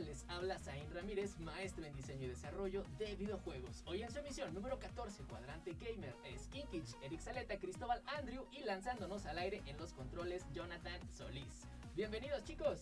Les 0.00 0.24
habla 0.28 0.58
Zain 0.58 0.92
Ramírez, 0.92 1.38
maestro 1.38 1.84
en 1.84 1.94
diseño 1.94 2.24
y 2.24 2.28
desarrollo 2.28 2.82
de 2.98 3.14
videojuegos. 3.14 3.84
Hoy 3.86 4.02
en 4.02 4.10
su 4.10 4.18
emisión 4.18 4.52
número 4.52 4.76
14, 4.80 5.22
Cuadrante 5.22 5.72
Gamer, 5.74 6.16
es 6.24 6.48
Kinkich, 6.48 6.96
Eric 7.00 7.20
Saleta, 7.20 7.56
Cristóbal 7.58 8.02
Andrew 8.18 8.44
y 8.50 8.64
lanzándonos 8.64 9.24
al 9.26 9.38
aire 9.38 9.62
en 9.66 9.78
los 9.78 9.92
controles, 9.92 10.44
Jonathan 10.52 11.00
Solís. 11.12 11.68
Bienvenidos 11.94 12.42
chicos. 12.42 12.80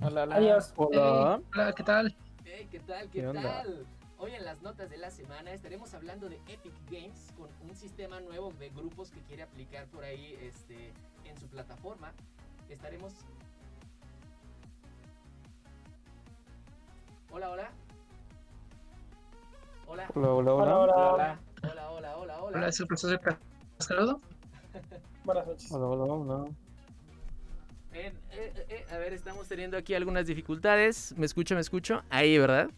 Hola, 0.00 0.22
hola. 0.22 0.36
Adiós. 0.36 0.72
Hola. 0.76 1.42
Hola, 1.52 1.74
¿qué 1.74 1.82
tal? 1.82 2.16
Hey, 2.46 2.66
¿qué 2.70 2.80
tal? 2.80 3.10
¿Qué, 3.10 3.20
¿Qué 3.20 3.28
onda? 3.28 3.42
tal? 3.42 3.86
Hoy 4.16 4.32
en 4.32 4.46
las 4.46 4.62
notas 4.62 4.88
de 4.88 4.96
la 4.96 5.10
semana 5.10 5.52
estaremos 5.52 5.92
hablando 5.92 6.30
de 6.30 6.36
Epic 6.48 6.72
Games 6.90 7.34
con 7.36 7.50
un 7.68 7.76
sistema 7.76 8.18
nuevo 8.20 8.50
de 8.58 8.70
grupos 8.70 9.10
que 9.10 9.20
quiere 9.24 9.42
aplicar 9.42 9.86
por 9.88 10.04
ahí 10.04 10.38
este, 10.40 10.90
en 11.26 11.38
su 11.38 11.48
plataforma. 11.48 12.14
Estaremos... 12.70 13.12
Hola, 17.32 17.50
hola. 17.50 17.70
Hola. 19.86 20.06
Hola, 20.14 20.28
hola, 20.32 20.52
Hola, 20.54 20.76
hola. 20.78 20.96
hola. 20.96 21.40
Hola, 21.62 21.90
hola, 21.90 22.16
hola, 22.16 22.42
hola. 22.42 22.58
Hola, 22.58 22.68
es 22.68 22.80
el 22.80 22.86
profesor 22.86 23.10
de 23.10 23.36
Cascarodo. 23.78 24.20
Buenas 25.24 25.46
noches. 25.46 25.72
Hola, 25.72 25.86
hola, 25.86 26.12
hola. 26.12 26.50
Eh, 27.92 28.12
eh, 28.32 28.66
eh, 28.68 28.86
a 28.92 28.98
ver, 28.98 29.12
estamos 29.12 29.46
teniendo 29.48 29.76
aquí 29.76 29.94
algunas 29.94 30.26
dificultades. 30.26 31.14
¿Me 31.16 31.26
escucho, 31.26 31.54
me 31.54 31.60
escucho? 31.60 32.02
Ahí, 32.10 32.38
¿verdad? 32.38 32.70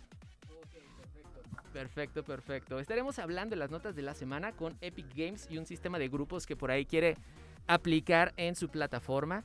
Perfecto, 1.72 2.22
perfecto. 2.22 2.78
Estaremos 2.78 3.18
hablando 3.18 3.54
en 3.54 3.58
las 3.58 3.70
notas 3.70 3.94
de 3.94 4.02
la 4.02 4.14
semana 4.14 4.52
con 4.52 4.76
Epic 4.80 5.06
Games 5.16 5.48
y 5.50 5.56
un 5.58 5.64
sistema 5.66 5.98
de 5.98 6.08
grupos 6.08 6.46
que 6.46 6.56
por 6.56 6.70
ahí 6.70 6.84
quiere 6.84 7.16
aplicar 7.66 8.34
en 8.36 8.54
su 8.54 8.68
plataforma. 8.68 9.44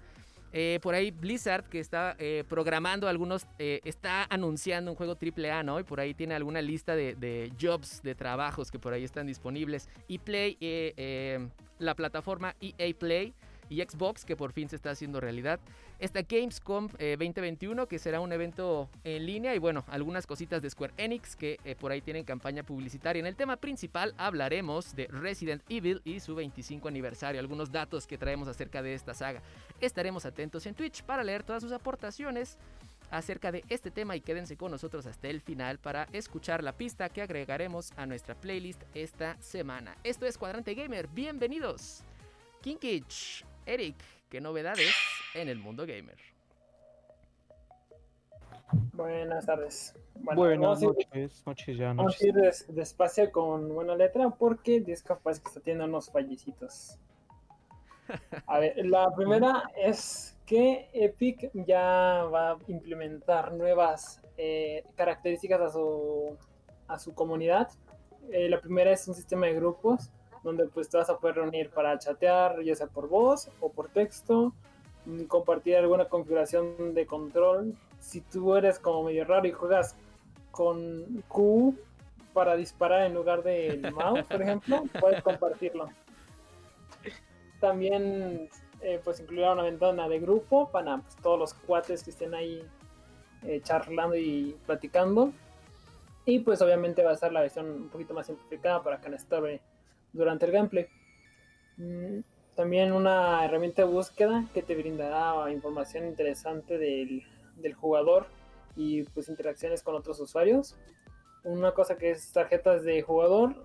Eh, 0.53 0.80
por 0.81 0.95
ahí 0.95 1.12
Blizzard, 1.12 1.66
que 1.66 1.80
está 1.80 2.16
eh, 2.20 2.44
programando 2.48 3.08
algunos, 3.08 3.48
eh, 3.59 3.81
está 3.84 4.26
anunciando 4.30 4.92
un 4.92 4.98
juego 4.98 5.17
AAA, 5.20 5.64
¿no? 5.64 5.80
Y 5.80 5.84
por 5.84 6.00
ahí 6.00 6.14
tiene 6.14 6.36
alguna 6.36 6.62
lista 6.62 6.95
de, 6.95 7.52
jobs, 7.59 8.02
de 8.02 8.16
trabajos 8.16 8.72
que 8.72 8.80
por 8.80 8.94
ahí 8.94 9.04
están 9.04 9.28
disponibles. 9.28 9.89
Y 10.08 10.20
Play, 10.20 10.58
eh, 10.62 10.94
eh, 10.98 11.48
la 11.80 11.95
plataforma 11.95 12.56
EA 12.62 12.94
Play 12.98 13.34
y 13.70 13.82
Xbox, 13.82 14.26
que 14.26 14.36
por 14.36 14.52
fin 14.52 14.70
se 14.70 14.76
está 14.76 14.92
haciendo 14.92 15.20
realidad. 15.20 15.60
Está 16.00 16.22
Gamescom 16.22 16.90
eh, 17.00 17.18
2021, 17.18 17.88
que 17.88 18.00
será 18.00 18.20
un 18.20 18.32
evento 18.32 18.90
en 19.04 19.26
línea. 19.26 19.56
Y 19.56 19.60
bueno, 19.60 19.84
algunas 19.88 20.28
cositas 20.28 20.62
de 20.62 20.70
Square 20.70 20.94
Enix 20.98 21.36
que 21.36 21.60
eh, 21.66 21.76
por 21.76 21.92
ahí 21.92 22.02
tienen 22.02 22.23
campaña 22.23 22.64
publicitaria. 22.64 23.20
En 23.20 23.26
el 23.26 23.36
tema 23.36 23.58
principal 23.58 24.14
hablaremos 24.18 24.95
de 24.95 25.08
Resident 25.08 25.64
Evil 25.70 26.02
y 26.06 26.20
su 26.20 26.36
25 26.36 26.88
aniversario. 26.88 27.40
Algunos 27.40 27.72
datos 27.72 28.06
que 28.06 28.18
traemos 28.18 28.48
acerca 28.48 28.82
de 28.82 28.94
esta 28.94 29.14
saga. 29.14 29.42
Estaremos 29.82 30.26
atentos 30.26 30.66
en 30.66 30.76
Twitch 30.76 31.04
para 31.04 31.23
leer 31.23 31.44
todas 31.44 31.64
sus 31.64 31.72
aportaciones 31.72 32.58
acerca 33.12 33.52
de 33.52 33.64
este 33.70 33.92
tema 33.92 34.16
y 34.16 34.22
quédense 34.22 34.58
con 34.58 34.72
nosotros 34.72 35.06
hasta 35.06 35.27
el 35.30 35.42
final 35.42 35.80
para 35.80 36.08
escuchar 36.11 36.64
la 36.64 36.73
pista 36.73 37.10
que 37.10 37.22
agregaremos 37.22 37.92
a 37.95 38.06
nuestra 38.06 38.36
playlist 38.36 38.82
esta 38.94 39.38
semana. 39.42 39.95
Esto 40.04 40.26
es 40.26 40.38
Cuadrante 40.38 40.73
Gamer, 40.73 41.08
bienvenidos. 41.08 42.04
Kinkich, 42.61 43.45
Eric, 43.67 43.95
¿qué 44.30 44.39
novedades 44.39 44.95
en 45.36 45.50
el 45.50 45.60
mundo 45.60 45.86
gamer? 45.86 46.16
Buenas 48.94 49.45
tardes. 49.45 49.94
Bueno, 50.16 50.42
Buenas 50.42 50.82
ir, 50.82 50.88
noches, 50.88 51.44
noches 51.45 51.77
ya, 51.77 51.88
vamos 51.88 52.22
a 52.22 52.26
ir 52.26 52.33
des- 52.33 52.66
despacio 52.70 53.30
con 53.30 53.67
buena 53.73 53.95
letra 53.95 54.30
porque 54.30 54.80
Discord 54.80 55.20
parece 55.20 55.42
que 55.44 55.48
está 55.50 55.60
teniendo 55.60 55.86
unos 55.86 56.10
fallecitos. 56.10 56.98
A 58.45 58.60
ver, 58.60 58.73
la 58.86 59.14
primera 59.14 59.70
es 59.76 60.38
que 60.45 60.89
Epic 60.94 61.52
ya 61.54 62.23
va 62.32 62.52
a 62.52 62.58
implementar 62.70 63.52
nuevas 63.52 64.22
eh, 64.38 64.86
características 64.95 65.60
a 65.60 65.70
su, 65.70 66.38
a 66.88 66.98
su 66.98 67.14
comunidad. 67.14 67.70
Eh, 68.32 68.48
la 68.50 68.61
primera 68.61 68.92
es 68.94 69.06
un 69.10 69.14
sistema 69.14 69.48
de 69.48 69.56
grupos 69.56 70.10
donde 70.47 70.65
pues 70.65 70.87
te 70.87 70.97
vas 70.97 71.09
a 71.09 71.17
poder 71.17 71.35
reunir 71.35 71.69
para 71.69 71.99
chatear, 71.99 72.61
ya 72.63 72.73
sea 72.73 72.87
por 72.87 73.09
voz 73.09 73.49
o 73.59 73.69
por 73.69 73.89
texto, 73.89 74.53
mm, 75.05 75.23
compartir 75.23 75.75
alguna 75.75 76.05
configuración 76.05 76.93
de 76.93 77.05
control. 77.05 77.75
Si 77.99 78.21
tú 78.21 78.55
eres 78.55 78.80
como 78.80 79.03
medio 79.03 79.25
raro 79.25 79.45
y 79.45 79.52
juegas 79.52 79.97
con 80.52 81.21
Q 81.27 81.75
para 82.33 82.55
disparar 82.55 83.05
en 83.05 83.13
lugar 83.13 83.43
del 83.43 83.81
mouse, 83.93 84.23
por 84.23 84.41
ejemplo, 84.41 84.83
puedes 85.02 85.21
compartirlo. 85.21 85.89
También 87.59 88.49
eh, 88.79 89.02
pues 89.03 89.19
incluirá 89.19 89.52
una 89.52 89.64
ventana 89.64 90.08
de 90.08 90.19
grupo 90.19 90.69
para 90.69 90.99
pues, 90.99 91.15
todos 91.17 91.37
los 91.37 91.53
cuates 91.53 92.03
que 92.03 92.11
estén 92.11 92.33
ahí 92.33 92.64
eh, 93.43 93.59
charlando 93.64 94.15
y 94.15 94.55
platicando. 94.65 95.33
Y 96.25 96.39
pues 96.39 96.61
obviamente 96.61 97.03
va 97.03 97.11
a 97.11 97.17
ser 97.17 97.33
la 97.33 97.41
versión 97.41 97.69
un 97.69 97.89
poquito 97.89 98.14
más 98.14 98.27
simplificada 98.27 98.81
para 98.81 99.02
que 99.02 99.09
no 99.09 99.17
estorbe 99.17 99.61
durante 100.17 100.45
el 100.45 100.52
gameplay. 100.52 100.88
Mm, 101.78 102.20
También 102.55 102.92
una 102.92 103.45
herramienta 103.45 103.83
de 103.83 103.88
búsqueda 103.88 104.45
que 104.54 104.64
te 104.64 104.76
brindará 104.76 105.52
información 105.52 106.08
interesante 106.08 106.78
del, 106.78 107.23
del 107.55 107.73
jugador 107.73 108.26
y 108.76 109.04
pues 109.04 109.30
interacciones 109.30 109.83
con 109.83 109.95
otros 109.95 110.20
usuarios. 110.20 110.76
Una 111.44 111.72
cosa 111.72 111.98
que 111.98 112.11
es 112.11 112.32
tarjetas 112.33 112.83
de 112.83 113.02
jugador 113.02 113.56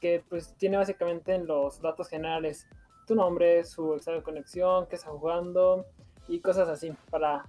que 0.00 0.24
pues 0.28 0.54
tiene 0.56 0.78
básicamente 0.78 1.34
en 1.34 1.46
los 1.46 1.80
datos 1.80 2.08
generales 2.08 2.66
tu 3.06 3.14
nombre, 3.14 3.64
su 3.64 3.94
estado 3.94 4.18
de 4.18 4.22
conexión, 4.22 4.86
qué 4.86 4.96
está 4.96 5.10
jugando 5.10 5.84
y 6.28 6.40
cosas 6.40 6.68
así 6.68 6.92
para 7.10 7.44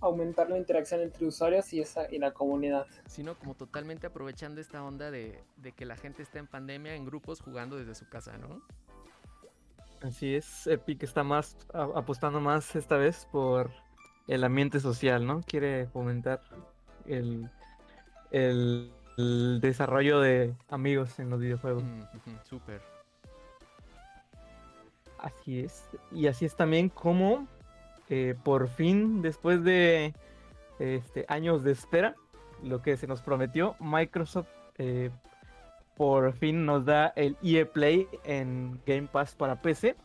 aumentar 0.00 0.48
la 0.50 0.58
interacción 0.58 1.00
entre 1.00 1.26
usuarios 1.26 1.72
y, 1.72 1.80
esa, 1.80 2.10
y 2.12 2.18
la 2.18 2.32
comunidad. 2.32 2.86
Sino 3.06 3.38
como 3.38 3.54
totalmente 3.54 4.06
aprovechando 4.06 4.60
esta 4.60 4.82
onda 4.84 5.10
de, 5.10 5.42
de 5.56 5.72
que 5.72 5.84
la 5.84 5.96
gente 5.96 6.22
está 6.22 6.38
en 6.38 6.46
pandemia 6.46 6.94
en 6.94 7.04
grupos 7.04 7.40
jugando 7.40 7.76
desde 7.76 7.94
su 7.94 8.08
casa, 8.08 8.36
¿no? 8.38 8.62
Así 10.02 10.34
es, 10.36 10.66
Epic 10.68 11.02
está 11.02 11.24
más 11.24 11.56
a- 11.74 11.88
apostando 11.96 12.40
más 12.40 12.76
esta 12.76 12.96
vez 12.96 13.26
por 13.32 13.70
el 14.28 14.44
ambiente 14.44 14.78
social, 14.78 15.26
¿no? 15.26 15.42
Quiere 15.42 15.86
fomentar 15.88 16.40
el, 17.06 17.50
el, 18.30 18.92
el 19.16 19.60
desarrollo 19.60 20.20
de 20.20 20.54
amigos 20.68 21.18
en 21.18 21.30
los 21.30 21.40
videojuegos. 21.40 21.82
Mm, 21.82 22.00
ujú, 22.02 22.38
Súper. 22.44 22.80
Así 25.18 25.60
es. 25.60 25.84
Y 26.12 26.28
así 26.28 26.44
es 26.44 26.54
también 26.54 26.88
como 26.88 27.48
eh, 28.08 28.34
por 28.42 28.68
fin, 28.68 29.22
después 29.22 29.62
de 29.64 30.14
este, 30.78 31.24
años 31.28 31.62
de 31.64 31.72
espera, 31.72 32.14
lo 32.62 32.82
que 32.82 32.96
se 32.96 33.06
nos 33.06 33.22
prometió, 33.22 33.76
Microsoft 33.80 34.48
eh, 34.78 35.10
por 35.96 36.32
fin 36.32 36.64
nos 36.64 36.84
da 36.84 37.08
el 37.16 37.36
EA 37.42 37.70
Play 37.70 38.06
en 38.24 38.80
Game 38.86 39.08
Pass 39.08 39.34
para 39.34 39.60
PC. 39.60 39.96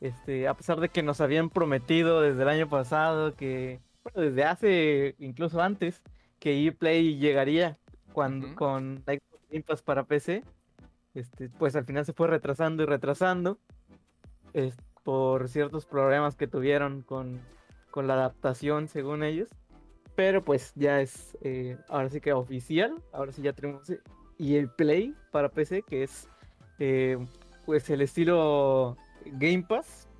Este, 0.00 0.46
a 0.46 0.54
pesar 0.54 0.80
de 0.80 0.88
que 0.88 1.02
nos 1.02 1.20
habían 1.20 1.50
prometido 1.50 2.20
desde 2.20 2.42
el 2.42 2.48
año 2.48 2.68
pasado 2.68 3.34
que, 3.34 3.80
bueno, 4.02 4.28
desde 4.28 4.44
hace, 4.44 5.14
incluso 5.18 5.60
antes, 5.60 6.02
que 6.38 6.64
EA 6.64 6.72
Play 6.72 7.16
llegaría 7.16 7.78
cuando, 8.12 8.48
Ujú. 8.48 8.56
con 8.56 9.04
Game 9.06 9.64
Pass 9.66 9.82
para 9.82 10.04
PC, 10.04 10.44
este, 11.14 11.48
pues 11.48 11.74
al 11.74 11.84
final 11.84 12.04
se 12.04 12.12
fue 12.12 12.28
retrasando 12.28 12.82
y 12.82 12.86
retrasando 12.86 13.58
es 14.52 14.76
por 15.08 15.48
ciertos 15.48 15.86
problemas 15.86 16.36
que 16.36 16.46
tuvieron 16.46 17.00
con, 17.00 17.40
con 17.90 18.06
la 18.06 18.12
adaptación, 18.12 18.88
según 18.88 19.22
ellos. 19.22 19.48
Pero 20.14 20.44
pues 20.44 20.74
ya 20.74 21.00
es, 21.00 21.34
eh, 21.40 21.78
ahora 21.88 22.10
sí 22.10 22.20
que 22.20 22.34
oficial, 22.34 23.02
ahora 23.10 23.32
sí 23.32 23.40
ya 23.40 23.54
tenemos 23.54 23.88
eh, 23.88 24.00
y 24.36 24.56
el 24.56 24.68
Play 24.68 25.14
para 25.32 25.48
PC, 25.48 25.80
que 25.80 26.02
es 26.02 26.28
eh, 26.78 27.16
pues 27.64 27.88
el 27.88 28.02
estilo 28.02 28.98
Game 29.24 29.64
Pass, 29.66 30.10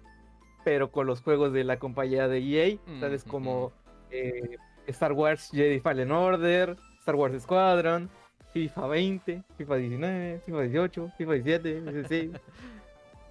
pero 0.64 0.90
con 0.90 1.06
los 1.06 1.20
juegos 1.20 1.52
de 1.52 1.64
la 1.64 1.78
compañía 1.78 2.26
de 2.26 2.38
EA, 2.38 2.78
Mm, 2.86 3.00
tales 3.00 3.24
ujú. 3.24 3.30
como 3.30 3.72
eh, 4.10 4.56
Star 4.86 5.12
Wars 5.12 5.50
Jedi 5.52 5.80
Fallen 5.80 6.12
Order, 6.12 6.78
Star 7.00 7.14
Wars 7.14 7.42
Squadron, 7.42 8.08
FIFA 8.54 8.86
20, 8.86 9.42
FIFA 9.58 9.74
19, 9.76 10.40
FIFA 10.46 10.60
18, 10.62 11.12
FIFA 11.18 11.32
17, 11.34 11.80
16, 11.92 12.30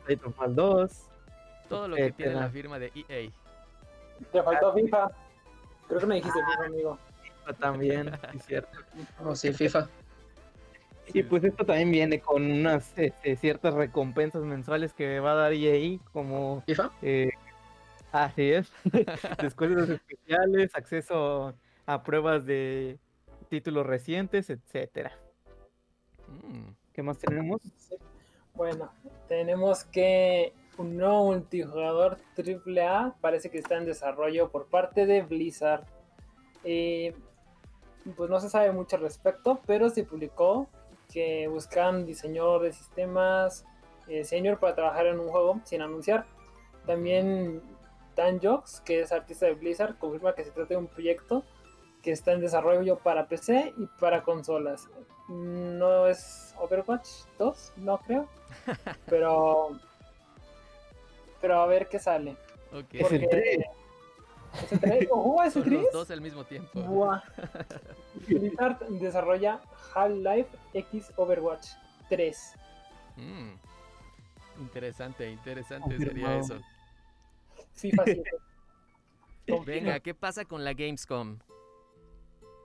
Titanfall 0.07 0.53
2, 0.55 1.09
Todo 1.69 1.87
lo 1.87 1.95
que 1.95 2.11
tiene 2.11 2.35
la 2.35 2.49
firma 2.49 2.79
de 2.79 2.91
EA. 2.95 3.29
Te 4.31 4.43
faltó 4.43 4.73
FIFA. 4.73 5.11
Creo 5.87 5.99
que 5.99 6.05
me 6.05 6.15
dijiste 6.15 6.39
FIFA, 6.39 6.65
amigo. 6.65 6.97
También, 7.59 8.11
sí, 8.33 8.39
cierto. 8.39 8.79
Oh, 9.23 9.35
sí, 9.35 9.53
FIFA. 9.53 9.87
Y 11.13 11.23
pues 11.23 11.43
esto 11.45 11.65
también 11.65 11.91
viene 11.91 12.19
con 12.19 12.51
unas 12.51 12.97
este, 12.97 13.37
ciertas 13.37 13.73
recompensas 13.73 14.43
mensuales 14.43 14.93
que 14.93 15.19
va 15.19 15.31
a 15.31 15.35
dar 15.35 15.53
EA, 15.53 15.99
como 16.11 16.61
FIFA. 16.65 16.91
eh, 17.01 17.29
así 18.11 18.51
es, 18.51 18.71
descuentos 19.41 19.89
especiales, 19.89 20.75
acceso 20.75 21.55
a 21.85 22.03
pruebas 22.03 22.45
de 22.45 22.99
títulos 23.49 23.85
recientes, 23.85 24.49
etcétera. 24.49 25.13
Mm, 26.27 26.71
¿Qué 26.91 27.03
más 27.03 27.17
tenemos? 27.19 27.61
Bueno, 28.53 28.91
tenemos 29.29 29.85
que 29.85 30.51
un 30.77 30.97
nuevo 30.97 31.25
multijugador 31.25 32.17
AAA 32.37 33.15
parece 33.19 33.49
que 33.49 33.57
está 33.57 33.77
en 33.77 33.85
desarrollo 33.85 34.49
por 34.49 34.67
parte 34.67 35.05
de 35.05 35.21
Blizzard. 35.21 35.85
Eh, 36.63 37.13
pues 38.15 38.29
no 38.29 38.39
se 38.39 38.49
sabe 38.49 38.71
mucho 38.71 38.95
al 38.95 39.01
respecto, 39.01 39.59
pero 39.65 39.89
se 39.89 40.03
publicó 40.03 40.67
que 41.11 41.47
buscan 41.47 42.05
diseñador 42.05 42.63
de 42.63 42.73
sistemas 42.73 43.65
eh, 44.07 44.23
senior 44.23 44.59
para 44.59 44.75
trabajar 44.75 45.07
en 45.07 45.19
un 45.19 45.27
juego 45.27 45.59
sin 45.63 45.81
anunciar. 45.81 46.25
También 46.85 47.61
Dan 48.15 48.39
Jox, 48.41 48.81
que 48.81 49.01
es 49.01 49.11
artista 49.11 49.45
de 49.45 49.53
Blizzard, 49.53 49.97
confirma 49.97 50.33
que 50.33 50.43
se 50.43 50.51
trata 50.51 50.69
de 50.69 50.77
un 50.77 50.87
proyecto 50.87 51.43
que 52.01 52.11
está 52.11 52.31
en 52.31 52.41
desarrollo 52.41 52.97
para 52.99 53.27
PC 53.27 53.73
y 53.77 53.85
para 53.99 54.23
consolas. 54.23 54.87
No 55.27 56.07
es 56.07 56.55
Overwatch 56.57 57.09
2, 57.37 57.73
no 57.77 57.97
creo. 57.99 58.27
Pero. 59.07 59.77
Pero 61.41 61.61
a 61.61 61.65
ver 61.67 61.87
qué 61.87 61.99
sale. 61.99 62.35
ok. 62.71 62.85
Es 62.93 62.99
el 63.11 63.21
Porque- 63.21 63.27
tres. 63.27 63.65
¿Es 64.63 64.71
el 64.71 64.79
3? 64.79 65.07
¿Oh, 65.11 65.43
es 65.43 65.55
el 65.55 65.63
Son 65.63 65.73
los 65.73 65.81
3? 65.83 65.93
dos 65.93 66.09
al 66.11 66.21
mismo 66.21 66.43
tiempo. 66.45 66.81
Buah. 66.81 67.21
Blizzard 68.27 68.79
desarrolla 68.87 69.59
Half-Life 69.93 70.49
X 70.73 71.11
Overwatch 71.17 71.67
3. 72.09 72.53
Mm, 73.17 73.51
Interesante, 74.61 75.29
interesante 75.29 75.95
Confirmado. 75.95 76.43
sería 76.43 76.57
eso. 76.57 76.65
FIFA 77.73 78.03
7. 78.05 78.23
Venga, 79.65 79.99
¿qué 79.99 80.15
pasa 80.15 80.43
con 80.45 80.63
la 80.63 80.73
Gamescom? 80.73 81.37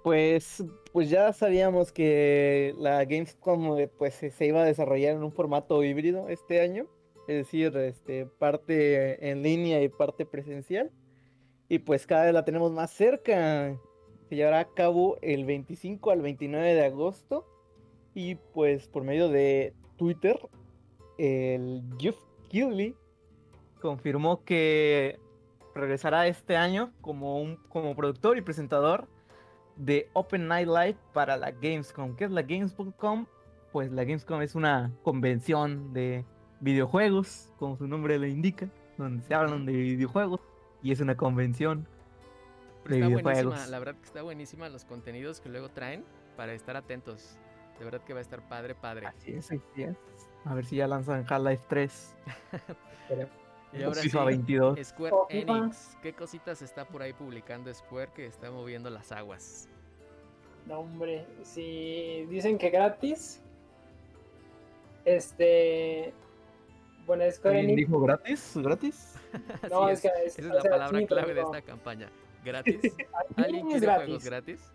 Pues, 0.03 0.65
pues 0.93 1.11
ya 1.11 1.33
sabíamos 1.33 1.93
que 1.93 2.75
la 2.79 3.05
Gamescom 3.05 3.79
eh, 3.79 3.89
pues, 3.89 4.15
se 4.15 4.47
iba 4.47 4.63
a 4.63 4.65
desarrollar 4.65 5.15
en 5.17 5.23
un 5.23 5.33
formato 5.33 5.83
híbrido 5.85 6.29
este 6.29 6.61
año, 6.61 6.87
es 7.29 7.37
decir, 7.37 7.77
este, 7.77 8.27
parte 8.27 9.31
en 9.31 9.43
línea 9.43 9.83
y 9.83 9.89
parte 9.89 10.27
presencial. 10.27 10.91
Y 11.69 11.79
pues 11.79 12.07
cada 12.07 12.25
vez 12.25 12.35
la 12.35 12.45
tenemos 12.45 12.73
más 12.73 12.91
cerca. 12.91 13.77
Se 14.29 14.37
llevará 14.37 14.61
a 14.61 14.75
cabo 14.75 15.19
el 15.23 15.45
25 15.45 16.11
al 16.11 16.23
29 16.23 16.75
de 16.75 16.85
agosto. 16.85 17.47
Y 18.15 18.35
pues 18.35 18.89
por 18.89 19.05
medio 19.05 19.29
de 19.29 19.73
Twitter, 19.97 20.39
el 21.19 21.83
Jeff 21.99 22.17
Keighley 22.51 22.95
confirmó 23.81 24.45
que 24.45 25.19
regresará 25.75 26.27
este 26.27 26.57
año 26.57 26.93
como, 27.01 27.41
un, 27.41 27.57
como 27.69 27.97
productor 27.97 28.37
y 28.37 28.43
presentador 28.43 29.09
de 29.77 30.09
Open 30.13 30.49
Night 30.49 30.69
Live 30.69 30.97
para 31.13 31.37
la 31.37 31.51
Gamescom. 31.51 32.15
¿Qué 32.17 32.25
es 32.25 32.31
la 32.31 32.43
Gamescom? 32.43 33.27
Pues 33.73 33.91
la 33.91 34.05
Gamescom 34.05 34.43
es 34.43 34.55
una 34.55 34.93
convención 35.03 35.93
de 35.93 36.25
videojuegos, 36.63 37.51
como 37.59 37.77
su 37.77 37.87
nombre 37.87 38.19
lo 38.19 38.27
indica, 38.27 38.69
donde 38.97 39.23
se 39.25 39.35
hablan 39.35 39.67
de 39.67 39.73
videojuegos 39.73 40.41
y 40.83 40.93
es 40.93 41.01
una 41.01 41.17
convención 41.17 41.87
Pero 42.85 42.97
de 42.97 43.01
está 43.03 43.23
buenísima, 43.23 43.33
videojuegos. 43.33 43.69
la 43.69 43.79
verdad 43.79 43.95
que 43.97 44.05
está 44.07 44.23
buenísima 44.23 44.69
los 44.71 44.85
contenidos 44.85 45.41
que 45.41 45.49
luego 45.51 45.69
traen 45.69 46.05
para 46.37 46.55
estar 46.55 46.77
atentos. 46.77 47.37
De 47.79 47.85
verdad 47.85 48.01
que 48.05 48.13
va 48.15 48.21
a 48.21 48.23
estar 48.23 48.47
padre, 48.49 48.75
padre. 48.75 49.07
Así 49.07 49.33
es, 49.33 49.47
así 49.51 49.83
es. 49.83 49.97
A 50.45 50.55
ver 50.55 50.65
si 50.65 50.77
ya 50.77 50.87
lanzan 50.87 51.25
Half-Life 51.29 51.65
3. 51.69 52.17
Y 53.75 53.83
ahora 53.83 53.95
sí, 54.03 54.11
FIFA 54.11 54.25
22. 54.25 54.79
Square 54.87 55.13
Oh. 55.15 55.27
Enix. 55.31 55.97
¿Qué 56.03 56.13
cositas 56.13 56.61
está 56.61 56.87
por 56.87 57.01
ahí 57.01 57.15
publicando 57.15 57.73
Square 57.73 58.13
que 58.15 58.27
está 58.27 58.51
moviendo 58.51 58.91
las 58.91 59.13
aguas? 59.13 59.67
No, 60.67 60.81
hombre. 60.81 61.27
Si 61.43 62.27
dicen 62.29 62.59
que 62.59 62.69
gratis. 62.69 63.41
Este. 65.07 66.13
Bueno, 67.07 67.25
Square 67.33 67.59
¿Alguien 67.59 67.79
Enix. 67.79 67.89
dijo 67.89 68.01
gratis? 68.01 68.53
¿Gratis? 68.57 69.15
No, 69.71 69.85
Así 69.85 69.93
es 69.95 70.01
que 70.03 70.09
es- 70.27 70.39
Esa 70.39 70.49
es 70.49 70.55
la 70.55 70.61
sea, 70.61 70.71
palabra 70.71 70.99
sí, 70.99 71.07
clave 71.07 71.29
de 71.29 71.35
pero 71.35 71.47
esta 71.55 71.63
campaña. 71.63 72.09
¿Gratis? 72.45 72.77
aquí 72.79 73.35
¿Alguien 73.37 73.67
es 73.73 73.79
quiere 73.81 73.87
juegos 73.95 74.25
gratis. 74.25 74.25
gratis? 74.25 74.73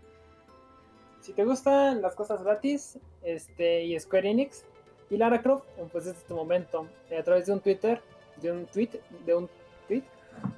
Si 1.20 1.32
te 1.32 1.44
gustan 1.44 2.00
las 2.02 2.14
cosas 2.14 2.42
gratis, 2.42 2.98
este, 3.22 3.84
y 3.84 3.98
Square 4.00 4.30
Enix 4.30 4.64
y 5.10 5.16
Lara 5.16 5.42
Croft, 5.42 5.64
pues 5.92 6.06
este 6.06 6.18
es 6.20 6.24
tu 6.26 6.34
momento. 6.34 6.86
A 7.16 7.22
través 7.22 7.46
de 7.46 7.52
un 7.52 7.60
Twitter, 7.60 8.00
de 8.36 8.52
un 8.52 8.66
tweet, 8.66 8.90
de 9.26 9.34
un 9.34 9.48
tweet, 9.86 10.04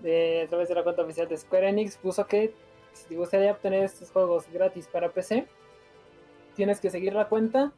de, 0.02 0.42
a 0.44 0.48
través 0.48 0.68
de 0.68 0.74
la 0.74 0.82
cuenta 0.84 1.02
oficial 1.02 1.28
de 1.28 1.36
Square 1.36 1.68
Enix, 1.68 1.96
puso 1.96 2.26
que 2.26 2.52
si 2.92 3.06
te 3.08 3.16
gustaría 3.16 3.52
obtener 3.52 3.84
estos 3.84 4.10
juegos 4.10 4.46
gratis 4.52 4.86
para 4.86 5.08
PC, 5.10 5.46
tienes 6.54 6.80
que 6.80 6.90
seguir 6.90 7.14
la 7.14 7.28
cuenta 7.28 7.72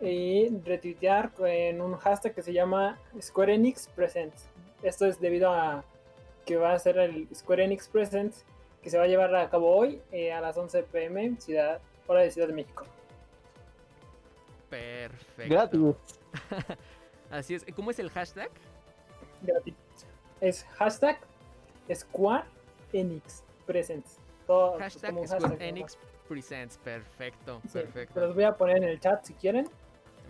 y 0.00 0.48
retuitear 0.64 1.32
en 1.40 1.80
un 1.80 1.96
hashtag 1.96 2.34
que 2.34 2.42
se 2.42 2.52
llama 2.52 2.98
Square 3.20 3.54
Enix 3.54 3.88
Presents. 3.88 4.48
Esto 4.82 5.06
es 5.06 5.20
debido 5.20 5.52
a 5.52 5.84
que 6.44 6.56
va 6.56 6.72
a 6.72 6.78
ser 6.78 6.98
el 6.98 7.28
Square 7.34 7.64
Enix 7.64 7.88
Presents 7.88 8.44
que 8.82 8.90
se 8.90 8.98
va 8.98 9.04
a 9.04 9.06
llevar 9.06 9.34
a 9.34 9.50
cabo 9.50 9.74
hoy 9.74 10.00
eh, 10.12 10.32
a 10.32 10.40
las 10.40 10.56
11 10.56 10.84
pm, 10.84 11.40
ciudad, 11.40 11.80
hora 12.06 12.22
de 12.22 12.30
Ciudad 12.30 12.48
de 12.48 12.54
México. 12.54 12.84
Perfecto. 14.70 15.54
Gratis. 15.54 15.96
Así 17.30 17.54
es. 17.54 17.66
¿Cómo 17.74 17.90
es 17.90 17.98
el 17.98 18.10
hashtag? 18.10 18.50
Gratis. 19.42 19.74
Es 20.40 20.64
hashtag 20.76 21.18
Square 21.92 22.44
Enix 22.92 23.42
Presents. 23.66 24.18
Todo 24.46 24.78
Hashtag 24.78 25.10
Square 25.10 25.28
hashtag, 25.28 25.58
¿no? 25.58 25.64
Enix 25.64 25.98
Presents. 26.28 26.78
Perfecto, 26.78 27.60
Sí, 27.64 27.78
perfecto. 27.78 28.14
Se 28.14 28.20
los 28.20 28.34
voy 28.34 28.44
a 28.44 28.56
poner 28.56 28.76
en 28.78 28.84
el 28.84 29.00
chat 29.00 29.24
si 29.24 29.34
quieren. 29.34 29.68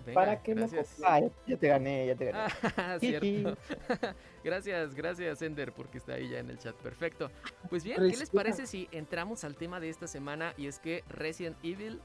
Venga, 0.09 0.21
para 0.21 0.41
gracias. 0.45 0.89
copien. 0.97 1.07
Ah, 1.07 1.31
ya, 1.47 1.57
te 1.57 1.69
gané, 1.69 2.07
ya 2.07 2.17
te 2.17 2.25
gané. 2.27 2.53
Ah, 2.77 2.97
cierto. 3.01 3.57
gracias, 4.45 4.95
gracias, 4.95 5.43
Ender, 5.43 5.73
porque 5.73 5.99
está 5.99 6.15
ahí 6.15 6.29
ya 6.29 6.39
en 6.39 6.51
el 6.51 6.59
chat. 6.59 6.75
Perfecto. 6.77 7.31
Pues 7.69 7.85
bien, 7.85 7.97
¿qué 7.97 8.17
les 8.17 8.31
parece 8.31 8.67
si 8.67 8.89
entramos 8.93 9.45
al 9.45 9.57
tema 9.57 9.81
de 9.81 9.91
esta 9.91 10.07
semana? 10.07 10.55
Y 10.57 10.67
es 10.67 10.79
que 10.79 11.05
Resident 11.09 11.57
Evil 11.63 12.01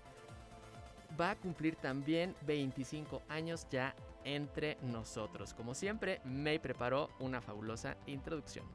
va 1.20 1.32
a 1.32 1.36
cumplir 1.36 1.76
también 1.76 2.36
25 2.46 3.22
años 3.30 3.68
ya 3.70 3.96
entre 4.26 4.78
nosotros. 4.82 5.54
Como 5.54 5.74
siempre, 5.74 6.22
May 6.26 6.60
preparó 6.60 7.10
una 7.20 7.42
fabulosa 7.42 7.98
introducción. 8.08 8.66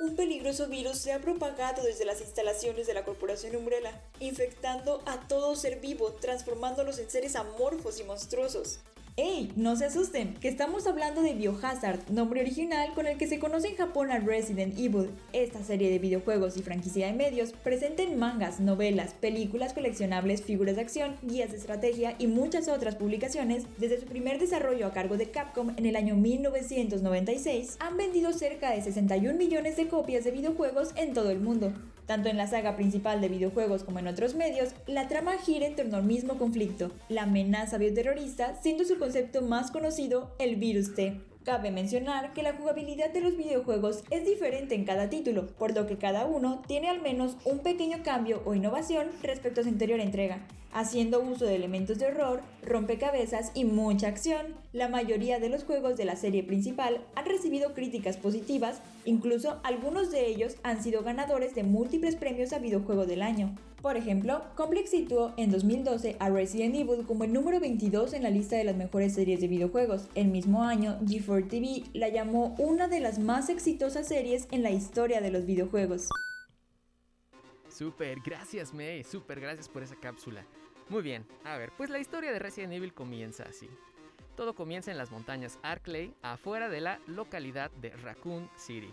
Un 0.00 0.16
peligroso 0.16 0.66
virus 0.66 0.98
se 0.98 1.12
ha 1.12 1.20
propagado 1.20 1.84
desde 1.84 2.04
las 2.04 2.20
instalaciones 2.20 2.88
de 2.88 2.94
la 2.94 3.04
corporación 3.04 3.54
Umbrella, 3.54 4.02
infectando 4.18 5.00
a 5.06 5.20
todo 5.28 5.54
ser 5.54 5.78
vivo, 5.78 6.12
transformándolos 6.14 6.98
en 6.98 7.08
seres 7.08 7.36
amorfos 7.36 8.00
y 8.00 8.04
monstruosos. 8.04 8.80
¡Ey! 9.16 9.52
No 9.54 9.76
se 9.76 9.84
asusten, 9.84 10.34
que 10.34 10.48
estamos 10.48 10.88
hablando 10.88 11.22
de 11.22 11.34
Biohazard, 11.34 12.10
nombre 12.10 12.40
original 12.40 12.92
con 12.94 13.06
el 13.06 13.16
que 13.16 13.28
se 13.28 13.38
conoce 13.38 13.68
en 13.68 13.76
Japón 13.76 14.10
a 14.10 14.18
Resident 14.18 14.76
Evil. 14.76 15.10
Esta 15.32 15.62
serie 15.62 15.88
de 15.88 16.00
videojuegos 16.00 16.56
y 16.56 16.62
franquicia 16.62 17.06
de 17.06 17.12
medios 17.12 17.52
presenta 17.52 18.02
en 18.02 18.18
mangas, 18.18 18.58
novelas, 18.58 19.14
películas 19.14 19.72
coleccionables, 19.72 20.42
figuras 20.42 20.74
de 20.74 20.82
acción, 20.82 21.14
guías 21.22 21.52
de 21.52 21.58
estrategia 21.58 22.16
y 22.18 22.26
muchas 22.26 22.66
otras 22.66 22.96
publicaciones, 22.96 23.66
desde 23.78 24.00
su 24.00 24.06
primer 24.06 24.40
desarrollo 24.40 24.84
a 24.84 24.92
cargo 24.92 25.16
de 25.16 25.30
Capcom 25.30 25.70
en 25.76 25.86
el 25.86 25.94
año 25.94 26.16
1996, 26.16 27.76
han 27.78 27.96
vendido 27.96 28.32
cerca 28.32 28.72
de 28.72 28.82
61 28.82 29.38
millones 29.38 29.76
de 29.76 29.86
copias 29.86 30.24
de 30.24 30.32
videojuegos 30.32 30.90
en 30.96 31.14
todo 31.14 31.30
el 31.30 31.38
mundo. 31.38 31.72
Tanto 32.06 32.28
en 32.28 32.36
la 32.36 32.46
saga 32.46 32.76
principal 32.76 33.20
de 33.20 33.28
videojuegos 33.28 33.82
como 33.82 33.98
en 33.98 34.08
otros 34.08 34.34
medios, 34.34 34.70
la 34.86 35.08
trama 35.08 35.38
gira 35.38 35.66
en 35.66 35.74
torno 35.74 36.02
mismo 36.02 36.36
conflicto, 36.36 36.90
la 37.08 37.22
amenaza 37.22 37.78
bioterrorista, 37.78 38.60
siendo 38.60 38.84
su 38.84 38.98
concepto 39.04 39.42
más 39.42 39.70
conocido 39.70 40.34
el 40.38 40.56
virus 40.56 40.94
T. 40.94 41.20
Cabe 41.44 41.70
mencionar 41.70 42.32
que 42.32 42.42
la 42.42 42.54
jugabilidad 42.54 43.12
de 43.12 43.20
los 43.20 43.36
videojuegos 43.36 44.02
es 44.08 44.24
diferente 44.24 44.74
en 44.74 44.86
cada 44.86 45.10
título, 45.10 45.46
por 45.58 45.74
lo 45.74 45.86
que 45.86 45.98
cada 45.98 46.24
uno 46.24 46.62
tiene 46.66 46.88
al 46.88 47.02
menos 47.02 47.36
un 47.44 47.58
pequeño 47.58 47.98
cambio 48.02 48.40
o 48.46 48.54
innovación 48.54 49.08
respecto 49.22 49.60
a 49.60 49.64
su 49.64 49.68
anterior 49.68 50.00
entrega. 50.00 50.46
Haciendo 50.74 51.22
uso 51.22 51.46
de 51.46 51.54
elementos 51.54 51.98
de 51.98 52.06
horror, 52.06 52.42
rompecabezas 52.62 53.52
y 53.54 53.64
mucha 53.64 54.08
acción. 54.08 54.54
La 54.72 54.88
mayoría 54.88 55.38
de 55.38 55.48
los 55.48 55.64
juegos 55.64 55.96
de 55.96 56.04
la 56.04 56.16
serie 56.16 56.42
principal 56.42 57.00
han 57.14 57.24
recibido 57.24 57.72
críticas 57.72 58.18
positivas, 58.18 58.80
incluso 59.06 59.60
algunos 59.62 60.10
de 60.10 60.26
ellos 60.26 60.56
han 60.62 60.82
sido 60.82 61.02
ganadores 61.02 61.54
de 61.54 61.62
múltiples 61.62 62.16
premios 62.16 62.52
a 62.52 62.58
videojuego 62.58 63.06
del 63.06 63.22
año. 63.22 63.54
Por 63.84 63.98
ejemplo, 63.98 64.42
Complex 64.56 64.90
situó 64.90 65.34
en 65.36 65.50
2012 65.50 66.16
a 66.18 66.30
Resident 66.30 66.74
Evil 66.74 67.04
como 67.06 67.24
el 67.24 67.34
número 67.34 67.60
22 67.60 68.14
en 68.14 68.22
la 68.22 68.30
lista 68.30 68.56
de 68.56 68.64
las 68.64 68.76
mejores 68.76 69.12
series 69.12 69.42
de 69.42 69.48
videojuegos. 69.48 70.08
El 70.14 70.28
mismo 70.28 70.62
año, 70.62 70.98
G4 71.02 71.48
TV 71.48 71.84
la 71.92 72.08
llamó 72.08 72.54
una 72.58 72.88
de 72.88 73.00
las 73.00 73.18
más 73.18 73.50
exitosas 73.50 74.08
series 74.08 74.48
en 74.50 74.62
la 74.62 74.70
historia 74.70 75.20
de 75.20 75.30
los 75.30 75.44
videojuegos. 75.44 76.08
Súper, 77.74 78.20
gracias 78.20 78.72
May, 78.72 79.02
súper 79.02 79.40
gracias 79.40 79.68
por 79.68 79.82
esa 79.82 79.96
cápsula. 79.96 80.46
Muy 80.88 81.02
bien, 81.02 81.26
a 81.42 81.56
ver, 81.56 81.72
pues 81.76 81.90
la 81.90 81.98
historia 81.98 82.30
de 82.30 82.38
Resident 82.38 82.72
Evil 82.72 82.94
comienza 82.94 83.42
así. 83.42 83.68
Todo 84.36 84.54
comienza 84.54 84.92
en 84.92 84.96
las 84.96 85.10
montañas 85.10 85.58
Arklay, 85.62 86.14
afuera 86.22 86.68
de 86.68 86.80
la 86.80 87.00
localidad 87.08 87.72
de 87.72 87.90
Raccoon 87.90 88.48
City. 88.56 88.92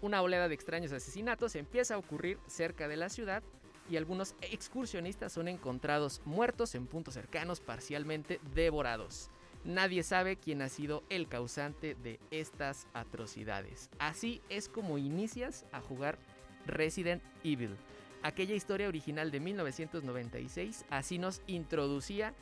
Una 0.00 0.22
oleada 0.22 0.46
de 0.46 0.54
extraños 0.54 0.92
asesinatos 0.92 1.56
empieza 1.56 1.94
a 1.94 1.98
ocurrir 1.98 2.38
cerca 2.46 2.86
de 2.86 2.96
la 2.96 3.08
ciudad 3.08 3.42
y 3.90 3.96
algunos 3.96 4.36
excursionistas 4.42 5.32
son 5.32 5.48
encontrados 5.48 6.22
muertos 6.24 6.76
en 6.76 6.86
puntos 6.86 7.14
cercanos, 7.14 7.58
parcialmente 7.58 8.38
devorados. 8.54 9.28
Nadie 9.64 10.04
sabe 10.04 10.36
quién 10.36 10.62
ha 10.62 10.68
sido 10.68 11.02
el 11.08 11.26
causante 11.26 11.96
de 11.96 12.20
estas 12.30 12.86
atrocidades. 12.94 13.90
Así 13.98 14.40
es 14.48 14.68
como 14.68 14.98
inicias 14.98 15.66
a 15.72 15.80
jugar 15.80 16.16
Resident 16.64 17.24
Evil 17.42 17.76
aquella 18.22 18.54
historia 18.54 18.88
original 18.88 19.30
de 19.30 19.40
1996 19.40 20.84
así 20.90 21.18
nos 21.18 21.40
introducía 21.46 22.32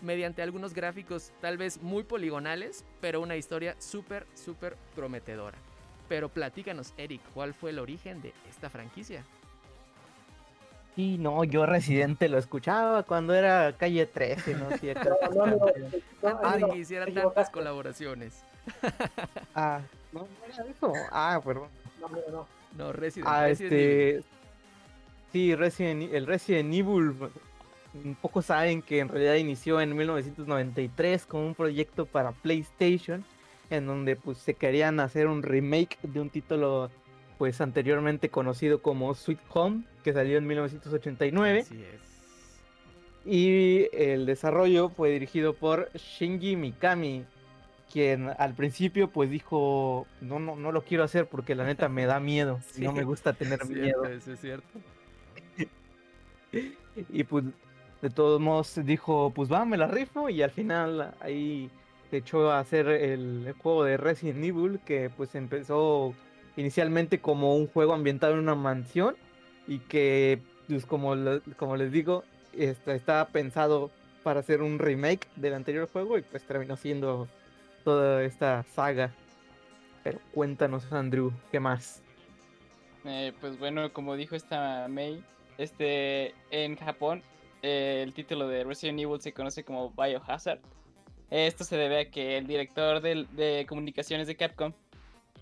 mediante 0.00 0.42
algunos 0.42 0.74
gráficos 0.74 1.32
tal 1.40 1.56
vez 1.56 1.82
muy 1.82 2.04
poligonales, 2.04 2.84
pero 3.00 3.20
una 3.20 3.36
historia 3.36 3.74
súper, 3.78 4.26
súper 4.34 4.76
prometedora. 4.94 5.58
Pero 6.08 6.28
platícanos, 6.28 6.94
Eric, 6.96 7.20
¿cuál 7.34 7.52
fue 7.52 7.70
el 7.70 7.78
origen 7.80 8.22
de 8.22 8.32
esta 8.48 8.70
franquicia? 8.70 9.24
Sí, 10.94 11.16
no, 11.18 11.44
yo 11.44 11.66
Residente 11.66 12.28
lo 12.28 12.38
escuchaba 12.38 13.02
cuando 13.04 13.34
era 13.34 13.72
calle 13.76 14.06
13, 14.06 14.54
¿no? 14.54 14.76
Sí, 14.78 14.90
acá- 14.90 15.14
Antes 16.42 16.60
de 16.62 16.68
que 16.72 16.78
hicieran 16.78 17.14
tantas 17.14 17.50
colaboraciones. 17.50 18.42
ah, 19.54 19.80
no, 20.12 20.20
no 20.22 20.28
era 20.52 20.64
eso. 20.70 20.92
Ah, 21.12 21.40
perdón. 21.44 21.68
No, 22.00 22.08
no, 22.08 22.18
no. 22.30 22.46
No, 22.76 22.92
Resident, 22.92 23.28
Ah, 23.28 23.44
Resident 23.46 23.72
Evil. 23.72 24.24
Sí, 25.32 25.54
Resident, 25.54 26.12
el 26.12 26.26
Resident 26.26 26.72
Evil. 26.72 27.14
Un 28.04 28.14
poco 28.14 28.42
saben 28.42 28.82
que 28.82 29.00
en 29.00 29.08
realidad 29.08 29.34
inició 29.34 29.80
en 29.80 29.96
1993 29.96 31.26
con 31.26 31.40
un 31.40 31.54
proyecto 31.54 32.06
para 32.06 32.32
PlayStation, 32.32 33.24
en 33.70 33.86
donde 33.86 34.16
pues 34.16 34.38
se 34.38 34.54
querían 34.54 35.00
hacer 35.00 35.26
un 35.26 35.42
remake 35.42 35.98
de 36.02 36.20
un 36.20 36.30
título 36.30 36.90
pues 37.38 37.60
anteriormente 37.60 38.28
conocido 38.28 38.82
como 38.82 39.14
Sweet 39.14 39.38
Home, 39.50 39.82
que 40.02 40.12
salió 40.12 40.38
en 40.38 40.46
1989. 40.46 41.60
Así 41.60 41.82
es. 41.82 42.08
Y 43.24 43.88
el 43.92 44.26
desarrollo 44.26 44.88
fue 44.88 45.10
dirigido 45.10 45.54
por 45.54 45.90
Shinji 45.94 46.56
Mikami, 46.56 47.24
quien 47.92 48.30
al 48.38 48.54
principio 48.54 49.10
pues 49.10 49.30
dijo, 49.30 50.06
no, 50.20 50.38
no, 50.38 50.56
no 50.56 50.72
lo 50.72 50.82
quiero 50.82 51.04
hacer 51.04 51.26
porque 51.26 51.54
la 51.54 51.64
neta 51.64 51.88
me 51.88 52.06
da 52.06 52.20
miedo, 52.20 52.60
Sí, 52.72 52.82
no 52.82 52.92
me 52.92 53.04
gusta 53.04 53.32
tener 53.32 53.64
miedo. 53.66 54.04
eso 54.06 54.32
es 54.32 54.40
cierto. 54.40 54.78
Y 57.10 57.22
pues 57.22 57.44
de 58.02 58.10
todos 58.10 58.40
modos 58.40 58.80
dijo, 58.84 59.32
pues 59.34 59.50
va, 59.50 59.64
me 59.64 59.76
la 59.76 59.86
rifo 59.86 60.28
y 60.28 60.42
al 60.42 60.50
final 60.50 61.14
ahí 61.20 61.70
se 62.10 62.18
echó 62.18 62.50
a 62.50 62.60
hacer 62.60 62.88
el, 62.88 63.54
juego 63.62 63.84
de 63.84 63.96
Resident 63.96 64.44
Evil 64.44 64.80
que 64.84 65.10
pues 65.10 65.34
empezó 65.34 66.14
inicialmente 66.56 67.20
como 67.20 67.54
un 67.54 67.66
juego 67.68 67.94
ambientado 67.94 68.34
en 68.34 68.40
una 68.40 68.54
mansión 68.54 69.16
y 69.66 69.78
que 69.80 70.40
pues 70.66 70.86
como, 70.86 71.14
como 71.56 71.76
les 71.76 71.92
digo, 71.92 72.24
estaba 72.52 73.28
pensado 73.28 73.90
para 74.22 74.40
hacer 74.40 74.62
un 74.62 74.78
remake 74.78 75.28
del 75.36 75.54
anterior 75.54 75.88
juego 75.90 76.18
y 76.18 76.22
pues 76.22 76.42
terminó 76.44 76.76
siendo 76.76 77.28
toda 77.84 78.22
esta 78.24 78.64
saga. 78.74 79.12
Pero 80.04 80.20
cuéntanos 80.32 80.92
Andrew, 80.92 81.32
¿qué 81.50 81.60
más? 81.60 82.02
Eh, 83.04 83.32
pues 83.40 83.58
bueno, 83.58 83.92
como 83.92 84.16
dijo 84.16 84.36
esta 84.36 84.86
May, 84.88 85.22
este, 85.58 86.34
en 86.50 86.76
Japón 86.76 87.22
eh, 87.62 88.00
el 88.04 88.14
título 88.14 88.48
de 88.48 88.64
Resident 88.64 88.98
Evil 89.00 89.20
se 89.20 89.32
conoce 89.32 89.64
como 89.64 89.90
Biohazard. 89.90 90.60
Esto 91.30 91.64
se 91.64 91.76
debe 91.76 92.00
a 92.00 92.10
que 92.10 92.38
el 92.38 92.46
director 92.46 93.02
de 93.02 93.66
comunicaciones 93.68 94.26
de 94.26 94.36
Capcom 94.36 94.72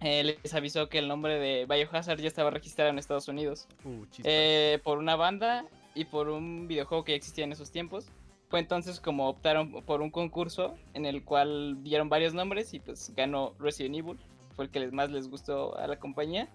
eh, 0.00 0.24
les 0.42 0.52
avisó 0.54 0.88
que 0.88 0.98
el 0.98 1.06
nombre 1.08 1.38
de 1.38 1.64
Biohazard 1.66 2.18
ya 2.20 2.26
estaba 2.28 2.50
registrado 2.50 2.90
en 2.90 2.98
Estados 2.98 3.28
Unidos 3.28 3.68
Uh, 3.84 4.04
eh, 4.24 4.80
por 4.82 4.98
una 4.98 5.14
banda 5.16 5.64
y 5.94 6.04
por 6.06 6.28
un 6.28 6.66
videojuego 6.66 7.04
que 7.04 7.12
ya 7.12 7.16
existía 7.16 7.44
en 7.44 7.52
esos 7.52 7.70
tiempos. 7.70 8.08
Fue 8.48 8.60
entonces 8.60 9.00
como 9.00 9.28
optaron 9.28 9.82
por 9.84 10.00
un 10.02 10.10
concurso 10.10 10.76
en 10.94 11.04
el 11.06 11.24
cual 11.24 11.82
dieron 11.82 12.08
varios 12.08 12.34
nombres 12.34 12.74
y 12.74 12.80
pues 12.80 13.12
ganó 13.16 13.54
Resident 13.58 13.96
Evil. 13.96 14.18
Fue 14.54 14.64
el 14.66 14.70
que 14.70 14.80
les- 14.80 14.92
más 14.92 15.10
les 15.10 15.28
gustó 15.28 15.76
a 15.78 15.86
la 15.86 15.98
compañía 15.98 16.48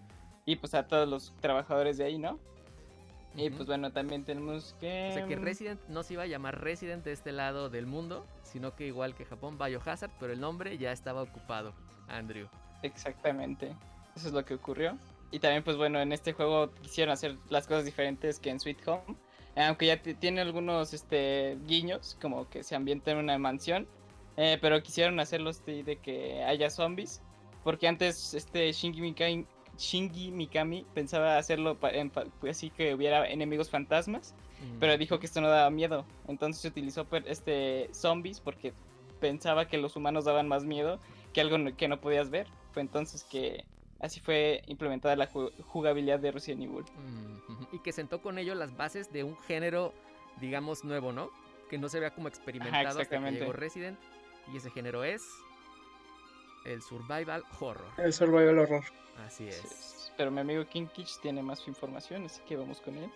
y 0.46 0.56
pues 0.58 0.74
a 0.74 0.88
todos 0.88 1.08
los 1.08 1.34
trabajadores 1.40 1.98
de 1.98 2.06
ahí, 2.06 2.18
¿no? 2.18 2.40
Y 3.36 3.50
pues 3.50 3.66
bueno, 3.66 3.92
también 3.92 4.26
tenemos 4.26 4.76
que... 4.80 5.10
O 5.12 5.14
sea 5.14 5.26
que 5.26 5.38
mm, 5.38 5.42
Resident 5.42 5.80
no 5.88 6.04
se 6.04 6.14
iba 6.14 6.24
a 6.24 6.28
llamar 6.28 6.62
Resident 6.62 7.04
de 7.06 7.14
este 7.14 7.32
lado 7.32 7.70
del 7.70 7.86
mundo, 7.86 8.28
sino 8.44 8.76
que 8.76 8.88
igual 8.88 9.16
que 9.16 9.24
Japón, 9.26 9.58
Biohazard, 9.58 10.12
pero 10.20 10.34
el 10.34 10.40
nombre 10.42 10.78
ya 10.78 10.92
estaba 10.92 11.22
ocupado. 11.22 11.74
Andrew. 12.10 12.48
Exactamente. 12.84 13.76
Eso 14.16 14.28
es 14.28 14.34
lo 14.34 14.44
que 14.44 14.56
ocurrió. 14.56 14.98
Y 15.32 15.40
también, 15.40 15.64
pues 15.64 15.78
bueno, 15.78 16.02
en 16.02 16.12
este 16.12 16.34
juego 16.34 16.72
quisieron 16.82 17.14
hacer 17.14 17.38
las 17.50 17.68
cosas 17.68 17.86
diferentes 17.86 18.38
que 18.40 18.50
en 18.50 18.60
Sweet 18.60 18.86
Home. 18.86 19.16
Aunque 19.56 19.86
ya 19.86 20.02
tiene 20.02 20.42
algunos 20.42 20.94
este, 20.94 21.58
guiños, 21.66 22.18
como 22.22 22.50
que 22.50 22.64
se 22.64 22.76
ambienta 22.76 23.12
en 23.12 23.18
una 23.18 23.38
mansión. 23.38 23.88
eh, 24.38 24.58
pero 24.62 24.82
quisieron 24.84 25.20
hacerlos 25.20 25.64
de, 25.66 25.84
de 25.84 25.98
que 25.98 26.44
haya 26.44 26.70
zombies. 26.70 27.22
Porque 27.64 27.88
antes 27.88 28.34
este 28.34 28.72
Shinji 28.72 29.02
Mikami, 29.02 29.46
Shinji 29.82 30.32
Mikami 30.32 30.86
pensaba 30.94 31.38
hacerlo 31.38 31.78
en 31.92 32.12
así 32.50 32.70
que 32.70 32.94
hubiera 32.94 33.28
enemigos 33.30 33.70
fantasmas. 33.70 34.34
Pero 34.80 34.96
Mm, 34.96 35.00
dijo 35.00 35.20
que 35.20 35.26
esto 35.26 35.42
no 35.42 35.48
daba 35.50 35.70
miedo. 35.72 36.06
Entonces 36.28 36.64
utilizó 36.66 37.06
per- 37.06 37.28
este 37.28 37.90
zombies 37.94 38.40
porque 38.40 38.74
pensaba 39.20 39.68
que 39.68 39.78
los 39.80 39.96
humanos 39.96 40.26
daban 40.26 40.48
más 40.48 40.64
miedo 40.66 41.00
que 41.34 41.42
algo 41.42 41.58
no- 41.58 41.76
que 41.76 41.88
no 41.88 42.00
podías 42.00 42.30
ver. 42.30 42.46
Fue 42.72 42.84
entonces 42.84 43.24
que 43.24 43.66
así 44.00 44.20
fue 44.20 44.62
implementada 44.68 45.16
la 45.16 45.28
ju- 45.28 45.52
jugabilidad 45.64 46.20
de 46.20 46.32
Resident 46.32 46.62
Evil. 46.64 46.86
mm. 46.96 47.76
Y 47.76 47.80
que 47.80 47.92
sentó 47.92 48.22
con 48.22 48.38
ello 48.38 48.54
las 48.54 48.78
bases 48.78 49.12
de 49.12 49.24
un 49.24 49.36
género, 49.40 49.94
digamos, 50.40 50.84
nuevo, 50.84 51.12
¿no? 51.12 51.32
Que 51.70 51.80
no 51.80 51.90
se 51.90 52.00
vea 52.00 52.14
como 52.14 52.28
experimentado 52.28 53.00
hasta 53.02 53.06
que 53.10 53.32
llegó 53.40 53.54
Resident. 53.54 53.98
Y 54.54 54.58
ese 54.58 54.70
género 54.70 55.04
es 55.04 55.24
el 56.66 56.82
survival 56.82 57.44
horror. 57.60 57.88
El 57.98 58.14
survival 58.14 58.60
horror. 58.60 58.84
Así 59.26 59.48
es. 59.48 59.56
Sí, 59.58 60.12
Pero 60.18 60.32
mi 60.32 60.40
amigo 60.42 60.66
King 60.66 60.88
Kitch 60.88 61.20
tiene 61.20 61.42
más 61.42 61.68
información, 61.68 62.26
así 62.26 62.42
que 62.48 62.56
vamos 62.56 62.80
con 62.82 62.96
él. 62.98 63.10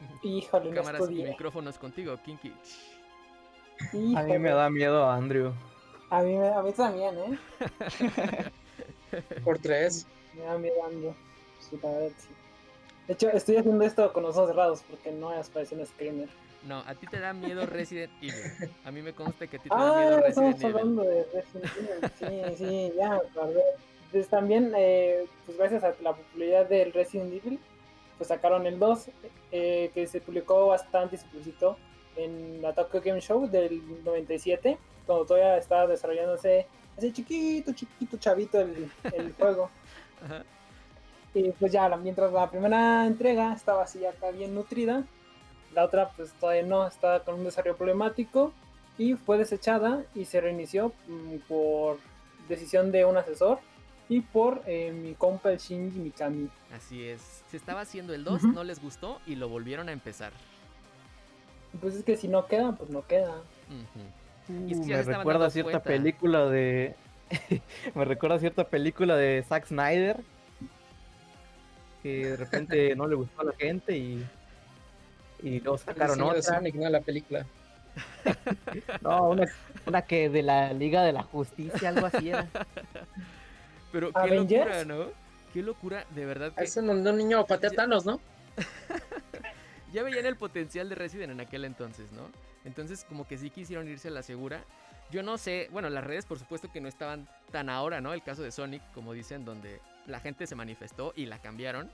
Híjole, 0.22 0.70
no 0.70 0.76
Cámaras 0.76 1.10
y 1.10 1.22
micrófonos 1.22 1.78
contigo, 1.78 2.16
Kinky. 2.24 2.52
A 4.16 4.22
mí 4.22 4.38
me 4.38 4.50
da 4.50 4.68
miedo 4.70 5.08
Andrew. 5.08 5.52
A 6.10 6.20
mí, 6.22 6.36
me- 6.36 6.48
a 6.52 6.62
mí 6.62 6.72
también, 6.72 7.16
¿eh? 7.18 7.38
Por 9.44 9.58
tres. 9.58 10.06
Me 10.34 10.42
da 10.42 10.58
miedo 10.58 10.84
Andrew. 10.84 11.14
Sí, 11.58 11.78
la 11.82 11.90
verdad, 11.90 12.10
sí. 12.18 12.28
De 13.06 13.14
hecho, 13.14 13.28
estoy 13.30 13.56
haciendo 13.56 13.84
esto 13.84 14.12
con 14.12 14.22
los 14.22 14.36
ojos 14.36 14.50
cerrados 14.50 14.84
porque 14.88 15.10
no 15.10 15.32
es 15.32 15.48
parecido 15.48 15.80
un 15.80 15.86
screamer. 15.86 16.28
No, 16.66 16.78
a 16.86 16.94
ti 16.94 17.06
te 17.06 17.18
da 17.18 17.32
miedo 17.32 17.66
Resident 17.66 18.12
Evil. 18.20 18.70
A 18.84 18.90
mí 18.92 19.02
me 19.02 19.12
consta 19.12 19.46
que 19.46 19.56
a 19.56 19.60
ti 19.60 19.68
te 19.68 19.74
da 19.74 19.80
Ah, 19.80 20.00
miedo 20.00 20.26
estamos 20.26 20.52
Resident 20.52 20.62
Evil. 20.62 20.76
hablando 20.76 21.02
de 21.02 21.26
Resident 21.32 21.72
Evil. 21.76 22.54
Sí, 22.56 22.64
sí, 22.64 22.92
ya 22.96 23.14
acordé. 23.16 23.62
Pues 24.12 24.28
también, 24.28 24.72
eh, 24.76 25.24
pues 25.46 25.58
gracias 25.58 25.82
a 25.84 25.94
la 26.02 26.12
popularidad 26.14 26.68
del 26.68 26.92
Resident 26.92 27.32
Evil, 27.32 27.58
pues 28.18 28.28
sacaron 28.28 28.66
el 28.66 28.78
2, 28.78 29.08
eh, 29.52 29.90
que 29.94 30.06
se 30.06 30.20
publicó 30.20 30.66
bastante 30.68 31.16
y 31.16 31.18
se 31.18 31.26
publicitó 31.26 31.76
en 32.16 32.60
la 32.62 32.74
Tokyo 32.74 33.00
Game 33.02 33.20
Show 33.20 33.48
del 33.48 33.82
97, 34.04 34.76
cuando 35.06 35.24
todavía 35.24 35.56
estaba 35.56 35.86
desarrollándose 35.86 36.66
ese 36.96 37.12
chiquito, 37.12 37.72
chiquito 37.72 38.18
chavito 38.18 38.60
el, 38.60 38.90
el 39.14 39.32
juego. 39.38 39.70
Ajá. 40.22 40.44
Y 41.34 41.50
pues 41.52 41.72
ya, 41.72 41.88
mientras 41.96 42.30
la 42.32 42.50
primera 42.50 43.06
entrega 43.06 43.54
estaba 43.54 43.84
así 43.84 44.04
acá 44.04 44.30
bien 44.30 44.54
nutrida, 44.54 45.04
la 45.74 45.84
otra 45.84 46.10
pues 46.16 46.32
todavía 46.34 46.62
no, 46.64 46.86
estaba 46.86 47.20
con 47.20 47.36
un 47.36 47.44
desarrollo 47.44 47.76
problemático 47.76 48.52
y 48.98 49.14
fue 49.14 49.38
desechada 49.38 50.02
y 50.14 50.24
se 50.26 50.40
reinició 50.40 50.92
mm, 51.08 51.36
por 51.48 51.98
decisión 52.48 52.92
de 52.92 53.04
un 53.04 53.16
asesor 53.16 53.58
y 54.08 54.20
por 54.20 54.62
eh, 54.66 54.92
mi 54.92 55.14
compa 55.14 55.50
el 55.52 55.58
Shinji 55.58 55.98
Mikami. 55.98 56.48
Así 56.74 57.06
es. 57.06 57.42
Se 57.50 57.56
estaba 57.56 57.80
haciendo 57.80 58.12
el 58.14 58.24
2, 58.24 58.44
Ujú. 58.44 58.52
no 58.52 58.64
les 58.64 58.80
gustó 58.82 59.20
y 59.26 59.36
lo 59.36 59.48
volvieron 59.48 59.88
a 59.88 59.92
empezar. 59.92 60.32
Pues 61.80 61.94
es 61.94 62.04
que 62.04 62.16
si 62.16 62.28
no 62.28 62.46
queda, 62.46 62.72
pues 62.72 62.90
no 62.90 63.06
queda. 63.06 63.30
Ujú. 63.68 64.66
Y 64.68 64.72
es 64.72 64.78
que 64.80 64.84
Uh, 64.84 64.88
ya 64.88 65.02
se 65.04 65.10
me 65.10 65.16
recuerda 65.16 65.46
a 65.46 65.50
cierta 65.50 65.70
cuenta. 65.80 65.88
película 65.88 66.46
de. 66.46 66.94
me 67.94 68.04
recuerda 68.04 68.36
a 68.36 68.38
cierta 68.40 68.64
película 68.64 69.16
de 69.16 69.42
Zack 69.48 69.66
Snyder. 69.68 70.20
Que 72.02 72.26
de 72.26 72.36
repente 72.36 72.94
no 72.96 73.06
le 73.06 73.14
gustó 73.14 73.40
a 73.40 73.44
la 73.44 73.52
gente 73.52 73.96
y. 73.96 74.26
Y 75.42 75.60
luego 75.60 75.78
sacaron 75.78 76.18
de. 76.34 76.42
Sonic, 76.42 76.74
no 76.74 76.88
la 76.88 77.00
película. 77.00 77.46
No, 79.02 79.30
una, 79.30 79.46
una 79.86 80.02
que 80.02 80.30
de 80.30 80.42
la 80.42 80.72
Liga 80.72 81.02
de 81.02 81.12
la 81.12 81.22
Justicia, 81.22 81.90
algo 81.90 82.06
así 82.06 82.30
era. 82.30 82.46
Pero 83.90 84.12
qué 84.12 84.18
¿Avengers? 84.18 84.64
locura, 84.64 84.84
¿no? 84.84 85.06
Qué 85.52 85.62
locura, 85.62 86.06
de 86.14 86.24
verdad. 86.24 86.52
que 86.54 86.64
Es 86.64 86.76
un, 86.78 86.88
un 86.88 87.16
niño 87.18 87.44
patea 87.46 87.70
Thanos, 87.70 88.06
¿no? 88.06 88.20
ya 89.92 90.02
veían 90.02 90.24
el 90.24 90.36
potencial 90.36 90.88
de 90.88 90.94
Resident 90.94 91.32
en 91.32 91.40
aquel 91.40 91.64
entonces, 91.64 92.10
¿no? 92.12 92.30
Entonces, 92.64 93.04
como 93.04 93.26
que 93.26 93.36
sí 93.36 93.50
quisieron 93.50 93.88
irse 93.88 94.08
a 94.08 94.12
la 94.12 94.22
segura. 94.22 94.64
Yo 95.10 95.22
no 95.22 95.36
sé, 95.36 95.68
bueno, 95.72 95.90
las 95.90 96.04
redes 96.04 96.24
por 96.24 96.38
supuesto 96.38 96.72
que 96.72 96.80
no 96.80 96.88
estaban 96.88 97.28
tan 97.50 97.68
ahora, 97.68 98.00
¿no? 98.00 98.14
El 98.14 98.22
caso 98.22 98.42
de 98.42 98.50
Sonic, 98.50 98.82
como 98.94 99.12
dicen, 99.12 99.44
donde 99.44 99.80
la 100.06 100.20
gente 100.20 100.46
se 100.46 100.54
manifestó 100.54 101.12
y 101.14 101.26
la 101.26 101.38
cambiaron. 101.38 101.90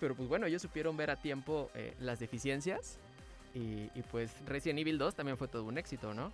Pero 0.00 0.14
pues 0.14 0.28
bueno, 0.28 0.46
ellos 0.46 0.62
supieron 0.62 0.96
ver 0.96 1.10
a 1.10 1.16
tiempo 1.16 1.70
eh, 1.74 1.94
las 2.00 2.18
deficiencias. 2.20 2.98
Y, 3.54 3.90
y, 3.94 4.02
pues 4.10 4.30
Resident 4.46 4.78
Evil 4.80 4.98
2 4.98 5.14
también 5.14 5.36
fue 5.38 5.48
todo 5.48 5.64
un 5.64 5.78
éxito, 5.78 6.14
¿no? 6.14 6.32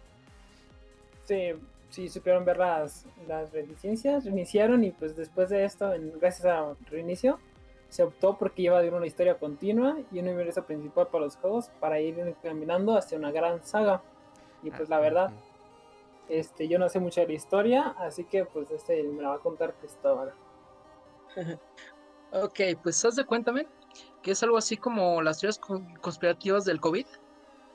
Sí, 1.25 1.53
sí 1.91 2.09
supieron 2.09 2.45
ver 2.45 2.59
las, 2.59 3.07
las 3.27 3.53
deficiencias, 3.53 4.25
reiniciaron 4.25 4.85
y 4.85 4.91
pues 4.93 5.17
después 5.17 5.49
de 5.49 5.65
esto, 5.65 5.93
en- 5.95 6.19
gracias 6.19 6.47
a 6.47 6.75
reinicio, 6.91 7.39
se 7.89 8.03
optó 8.03 8.37
porque 8.39 8.63
iba 8.63 8.77
a 8.77 8.81
haber 8.81 8.95
una 8.95 9.07
historia 9.07 9.39
continua 9.39 9.99
y 10.13 10.19
un 10.19 10.29
universo 10.29 10.65
principal 10.67 11.09
para 11.09 11.25
los 11.25 11.37
juegos 11.37 11.71
para 11.81 12.01
ir 12.01 12.37
caminando 12.43 12.97
hacia 12.97 13.19
una 13.19 13.31
gran 13.33 13.63
saga. 13.65 14.03
Y 14.63 14.71
pues 14.71 14.89
la 14.89 14.99
Ah, 14.99 15.01
verdad, 15.01 15.33
este, 16.29 16.69
yo 16.69 16.79
no 16.79 16.89
sé 16.89 17.01
mucho 17.01 17.21
de 17.23 17.29
la 17.29 17.33
historia, 17.35 17.95
así 17.99 18.25
que 18.25 18.45
pues 18.47 18.71
este 18.71 19.03
me 19.05 19.23
la 19.23 19.31
va 19.31 19.35
a 19.37 19.41
contar 19.41 19.75
Cristóbal. 19.75 20.35
Ok, 22.35 22.61
pues 22.83 23.05
haz 23.05 23.17
de 23.17 23.25
cuéntame 23.25 23.67
que 24.23 24.33
es 24.33 24.43
algo 24.43 24.57
así 24.57 24.77
como 24.77 25.23
las 25.23 25.39
teorías 25.39 25.59
con- 25.59 25.95
conspirativas 25.97 26.65
del 26.65 26.81
COVID, 26.81 27.07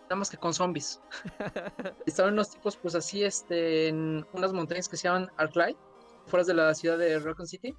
nada 0.10 0.16
más 0.18 0.30
que 0.30 0.38
con 0.38 0.54
zombies. 0.54 1.00
Estaban 2.06 2.34
unos 2.34 2.50
tipos, 2.50 2.76
pues 2.76 2.96
así, 2.96 3.24
este, 3.24 3.88
en 3.88 4.26
unas 4.34 4.52
montañas 4.52 4.90
que 4.90 4.98
se 4.98 5.08
llaman 5.08 5.30
Arclight, 5.38 5.78
fuera 6.26 6.44
de 6.44 6.54
la 6.56 6.74
ciudad 6.74 6.98
de 6.98 7.20
Raccoon 7.20 7.48
City, 7.48 7.74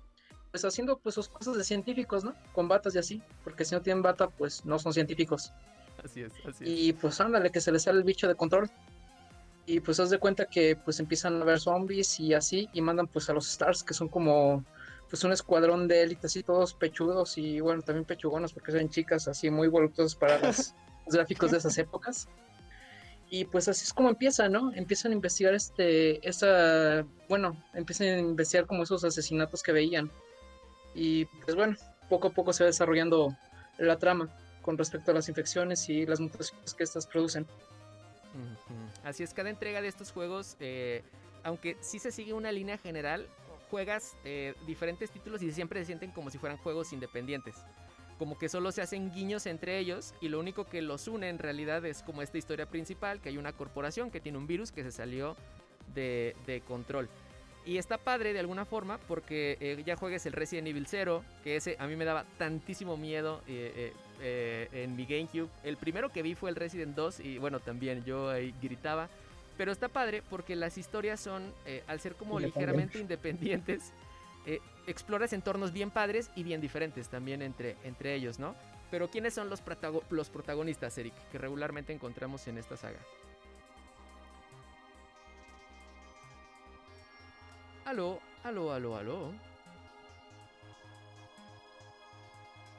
pues 0.53 0.65
haciendo 0.65 0.99
pues 0.99 1.17
sus 1.17 1.29
cosas 1.29 1.57
de 1.57 1.65
científicos, 1.65 2.25
¿no? 2.25 2.35
Con 2.53 2.69
batas 2.69 2.95
y 2.95 2.99
así, 2.99 3.23
porque 3.45 3.65
si 3.65 3.75
no 3.75 3.83
tienen 3.83 4.03
bata, 4.03 4.29
pues 4.29 4.65
no 4.65 4.79
son 4.79 4.93
científicos. 4.93 5.53
Así 6.03 6.23
es, 6.23 6.33
así 6.47 6.65
es. 6.65 6.71
Y 6.71 6.93
pues 6.95 7.21
ándale, 7.21 7.51
que 7.51 7.61
se 7.61 7.73
les 7.73 7.83
sale 7.83 7.99
el 7.99 8.05
bicho 8.05 8.27
de 8.27 8.37
control. 8.37 8.71
Y 9.67 9.81
pues 9.81 10.01
haz 10.01 10.11
de 10.11 10.19
cuenta 10.19 10.47
que 10.47 10.77
pues 10.77 10.99
empiezan 10.99 11.43
a 11.43 11.45
ver 11.45 11.61
zombies 11.61 12.19
y 12.21 12.35
así, 12.35 12.69
y 12.73 12.81
mandan 12.81 13.07
pues 13.09 13.29
a 13.29 13.35
los 13.35 13.49
Stars, 13.49 13.83
que 13.83 13.95
son 13.95 14.09
como 14.09 14.65
pues 15.11 15.25
un 15.25 15.33
escuadrón 15.33 15.89
de 15.89 16.03
élite 16.03 16.29
así, 16.29 16.45
todos 16.45 16.73
pechudos 16.73 17.37
y 17.37 17.61
bueno, 17.61 17.83
también 17.83 18.05
pechugonas, 18.05 18.53
porque 18.53 18.71
son 18.71 18.89
chicas 18.89 19.27
así 19.27 19.51
muy 19.51 19.67
voluptuosas 19.67 20.15
para 20.15 20.39
los, 20.39 20.75
los 21.07 21.15
gráficos 21.17 21.51
de 21.51 21.59
esas 21.59 21.77
épocas. 21.77 22.29
Y 23.29 23.45
pues 23.45 23.69
así 23.69 23.85
es 23.85 23.93
como 23.93 24.09
empieza, 24.09 24.49
¿no? 24.49 24.73
Empiezan 24.73 25.13
a 25.13 25.15
investigar 25.15 25.55
este, 25.55 26.27
esa, 26.27 27.05
bueno, 27.29 27.57
empiezan 27.75 28.09
a 28.09 28.19
investigar 28.19 28.67
como 28.67 28.85
esos 28.85 29.05
asesinatos 29.05 29.63
que 29.63 29.73
veían. 29.73 30.11
Y 30.95 31.25
pues 31.25 31.55
bueno, 31.57 31.77
poco 32.09 32.29
a 32.29 32.31
poco 32.31 32.53
se 32.53 32.65
va 32.65 32.69
desarrollando 32.69 33.37
la 33.79 33.99
trama 33.99 34.29
con 34.63 34.79
respecto 34.79 35.11
a 35.11 35.15
las 35.15 35.29
infecciones 35.29 35.89
y 35.89 36.07
las 36.07 36.21
mutaciones 36.21 36.75
que 36.75 36.85
estas 36.85 37.07
producen. 37.07 37.47
Así 39.05 39.23
es, 39.23 39.35
cada 39.35 39.51
entrega 39.51 39.81
de 39.81 39.89
estos 39.89 40.13
juegos, 40.13 40.57
eh, 40.61 41.03
aunque 41.43 41.77
sí 41.81 41.99
se 41.99 42.13
sigue 42.13 42.33
una 42.33 42.53
línea 42.53 42.79
general, 42.79 43.27
juegas 43.71 44.17
eh, 44.25 44.55
diferentes 44.67 45.11
títulos 45.11 45.43
y 45.43 45.53
siempre 45.53 45.81
se 45.81 45.87
sienten 45.87 46.11
como 46.11 46.31
si 46.31 46.39
fueran 46.39 46.59
juegos 46.59 46.93
independientes. 46.93 47.57
Como 48.19 48.37
que 48.37 48.49
solo 48.49 48.73
se 48.73 48.83
hacen 48.83 49.11
guiños 49.13 49.47
entre 49.47 49.79
ellos 49.79 50.15
y 50.21 50.29
lo 50.29 50.41
único 50.41 50.65
que 50.65 50.83
los 50.83 51.09
une 51.09 51.29
en 51.29 51.39
realidad 51.39 51.85
es 51.87 52.03
como 52.03 52.21
esta 52.21 52.37
historia 52.37 52.67
principal, 52.67 53.21
que 53.21 53.31
hay 53.31 53.39
una 53.39 53.53
corporación 53.53 54.11
que 54.11 54.21
tiene 54.21 54.37
un 54.37 54.47
virus 54.47 54.73
que 54.73 54.83
se 54.83 54.93
salió 54.93 55.37
de, 55.95 56.37
de 56.47 56.61
control. 56.61 57.09
Y 57.67 57.77
está 57.77 57.99
padre 57.99 58.33
de 58.33 58.41
alguna 58.41 58.65
forma 58.65 58.99
porque 59.07 59.59
eh, 59.61 59.83
ya 59.85 59.95
juegues 59.95 60.25
el 60.27 60.33
Resident 60.33 60.69
Evil 60.69 60.87
0, 60.87 61.23
que 61.45 61.57
ese 61.57 61.77
a 61.79 61.87
mí 61.87 61.95
me 61.95 62.05
daba 62.05 62.25
tantísimo 62.39 62.97
miedo 62.97 63.43
eh, 63.47 63.73
eh, 63.77 63.93
eh, 64.23 64.85
en 64.85 64.97
mi 64.97 65.05
GameCube. 65.05 65.49
El 65.63 65.77
primero 65.77 66.09
que 66.09 66.23
vi 66.23 66.35
fue 66.35 66.51
el 66.51 66.57
Resident 66.57 66.97
2 66.97 67.21
y 67.21 67.39
bueno, 67.39 67.61
también 67.61 68.05
yo 68.05 68.31
ahí 68.31 68.55
gritaba. 68.63 69.09
Pero 69.61 69.73
está 69.73 69.89
padre 69.89 70.23
porque 70.23 70.57
las 70.57 70.79
historias 70.79 71.21
son, 71.21 71.53
eh, 71.67 71.85
al 71.87 72.01
ser 72.01 72.15
como 72.17 72.41
ligeramente 72.41 72.99
independientes, 72.99 73.93
eh, 74.47 74.59
exploras 74.87 75.35
entornos 75.35 75.71
bien 75.71 75.91
padres 75.91 76.31
y 76.35 76.45
bien 76.45 76.63
diferentes 76.63 77.09
también 77.11 77.43
entre, 77.43 77.77
entre 77.85 78.15
ellos, 78.15 78.39
¿no? 78.39 78.55
Pero 78.91 79.11
¿quiénes 79.11 79.35
son 79.35 79.51
los, 79.51 79.63
protago- 79.63 80.03
los 80.09 80.31
protagonistas, 80.31 80.97
Eric, 80.97 81.13
que 81.31 81.37
regularmente 81.37 81.93
encontramos 81.93 82.49
en 82.49 82.57
esta 82.57 82.79
saga? 82.79 83.01
Aló, 87.85 88.19
aló, 88.43 88.73
aló, 88.73 88.97
aló. 88.97 89.33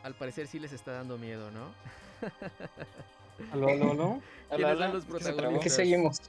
Al 0.02 0.16
parecer 0.16 0.48
sí 0.48 0.58
les 0.58 0.74
está 0.74 0.94
dando 0.94 1.20
miedo, 1.20 1.52
¿no? 1.52 1.76
Aló, 3.50 3.70
aló, 3.70 3.92
aló. 3.92 4.22
¿Quiénes 4.56 4.78
son 4.78 4.94
los 4.94 5.06
es 5.06 5.10
que 5.14 5.20
se 5.20 5.30
¿En 5.30 5.36
protagonistas? 5.36 5.64
qué 5.64 5.70
seguimos? 5.70 6.22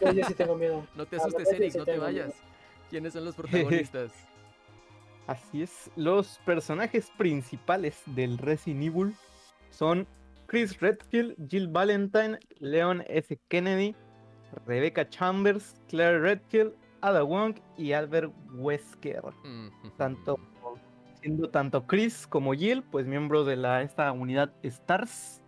Yo, 0.00 0.12
yo 0.12 0.24
sí 0.26 0.34
tengo 0.34 0.56
miedo. 0.56 0.86
No 0.94 1.06
te 1.06 1.16
asustes, 1.16 1.52
Eric, 1.52 1.72
sí 1.72 1.78
no 1.78 1.84
te 1.84 1.98
vayas. 1.98 2.26
miedo. 2.26 2.38
¿Quiénes 2.90 3.12
son 3.12 3.24
los 3.24 3.34
protagonistas? 3.34 4.12
Así 5.26 5.62
es, 5.62 5.90
los 5.96 6.38
personajes 6.44 7.10
principales 7.16 8.02
del 8.06 8.36
Resident 8.38 8.82
Evil 8.84 9.14
son 9.70 10.06
Chris 10.46 10.78
Redfield, 10.80 11.34
Jill 11.48 11.68
Valentine, 11.68 12.38
Leon 12.58 13.02
S. 13.08 13.38
Kennedy, 13.48 13.96
Rebecca 14.66 15.08
Chambers, 15.08 15.76
Claire 15.88 16.20
Redfield, 16.20 16.74
Ada 17.00 17.22
Wong 17.22 17.54
y 17.78 17.92
Albert 17.92 18.32
Wesker. 18.52 19.22
Mm, 19.44 19.68
Tanto, 19.96 20.38
siendo 21.22 21.48
tanto 21.48 21.86
Chris 21.86 22.26
como 22.26 22.52
Jill, 22.52 22.82
pues 22.82 23.06
miembros 23.06 23.46
de 23.46 23.56
la, 23.56 23.80
esta 23.80 24.12
unidad 24.12 24.52
STARS 24.62 25.40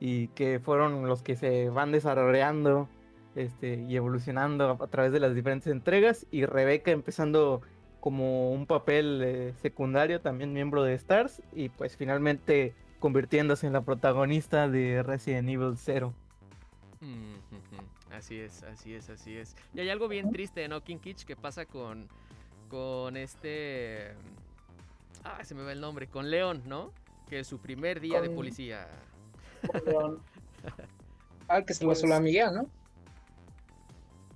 y 0.00 0.28
que 0.28 0.60
fueron 0.60 1.06
los 1.06 1.22
que 1.22 1.36
se 1.36 1.70
van 1.70 1.92
desarrollando 1.92 2.88
este, 3.34 3.84
y 3.88 3.96
evolucionando 3.96 4.70
a, 4.70 4.84
a 4.84 4.86
través 4.88 5.12
de 5.12 5.20
las 5.20 5.34
diferentes 5.34 5.68
entregas 5.68 6.26
y 6.30 6.44
Rebecca 6.44 6.90
empezando 6.90 7.62
como 8.00 8.52
un 8.52 8.66
papel 8.66 9.22
eh, 9.24 9.54
secundario, 9.60 10.20
también 10.20 10.52
miembro 10.52 10.82
de 10.82 10.94
Stars, 10.94 11.42
y 11.52 11.68
pues 11.68 11.96
finalmente 11.96 12.74
convirtiéndose 13.00 13.66
en 13.66 13.72
la 13.72 13.82
protagonista 13.82 14.68
de 14.68 15.02
Resident 15.02 15.48
Evil 15.48 15.74
0. 15.76 16.14
Mm, 17.00 17.34
ujú. 17.34 17.84
Así 18.12 18.40
es, 18.40 18.62
así 18.64 18.94
es, 18.94 19.10
así 19.10 19.36
es. 19.36 19.56
Y 19.74 19.80
hay 19.80 19.90
algo 19.90 20.08
bien 20.08 20.30
triste, 20.30 20.66
¿no, 20.68 20.82
King 20.82 20.98
Kitch? 20.98 21.24
Que 21.24 21.36
pasa 21.36 21.66
con, 21.66 22.08
con 22.68 23.16
este... 23.16 24.14
Ah, 25.24 25.44
se 25.44 25.54
me 25.54 25.62
va 25.62 25.72
el 25.72 25.80
nombre. 25.80 26.06
Con 26.06 26.30
León, 26.30 26.62
¿no? 26.66 26.92
Que 27.28 27.40
es 27.40 27.46
su 27.46 27.58
primer 27.58 28.00
día 28.00 28.20
de 28.20 28.30
policía. 28.30 28.88
León. 29.86 30.20
Ah, 31.50 31.62
que 31.62 31.72
se 31.72 31.82
lo 31.82 31.88
Pues- 31.90 32.00
solo 32.00 32.14
a 32.14 32.20
Miguel, 32.20 32.52
¿no? 32.52 32.70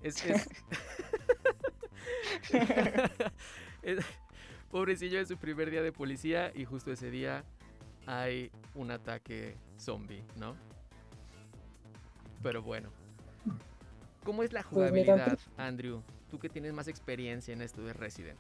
Es, 0.03 0.25
es... 0.25 0.49
Es- 3.83 4.05
Pobrecillo 4.71 5.21
es 5.21 5.29
su 5.29 5.37
primer 5.37 5.71
día 5.71 5.83
de 5.83 5.93
policía 5.93 6.51
y 6.55 6.65
justo 6.65 6.91
ese 6.91 7.11
día 7.11 7.45
hay 8.07 8.51
un 8.75 8.91
ataque 8.91 9.59
zombie, 9.79 10.25
¿no? 10.37 10.57
Pero 12.43 12.63
bueno. 12.63 12.89
¿Cómo 14.25 14.43
es 14.43 14.53
la 14.55 14.63
Pues 14.63 14.71
jugabilidad, 14.73 15.39
Andrew? 15.59 16.03
Tú 16.31 16.39
que 16.39 16.49
tienes 16.49 16.73
más 16.73 16.89
experiencia 16.89 17.53
en 17.53 17.61
esto 17.61 17.83
de 17.85 17.93
Resident. 17.93 18.39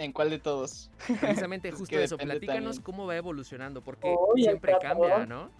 ¿En 0.00 0.12
cuál 0.12 0.30
de 0.30 0.38
todos? 0.38 0.90
Precisamente 1.20 1.68
Es 1.68 1.74
justo 1.74 1.98
eso, 1.98 2.16
platícanos 2.16 2.76
también. 2.76 2.82
cómo 2.82 3.06
va 3.06 3.16
evolucionando, 3.16 3.82
porque 3.82 4.14
siempre 4.34 4.74
cambia. 4.80 5.26
¿no? 5.26 5.50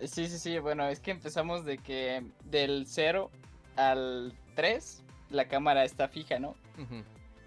Sí, 0.00 0.26
sí, 0.26 0.38
sí, 0.38 0.58
bueno, 0.58 0.88
es 0.88 1.00
que 1.00 1.10
empezamos 1.10 1.66
de 1.66 1.76
que 1.76 2.24
del 2.46 2.86
0 2.86 3.30
al 3.76 4.32
3 4.54 5.02
la 5.28 5.48
cámara 5.48 5.84
está 5.84 6.08
fija, 6.08 6.38
¿no? 6.38 6.54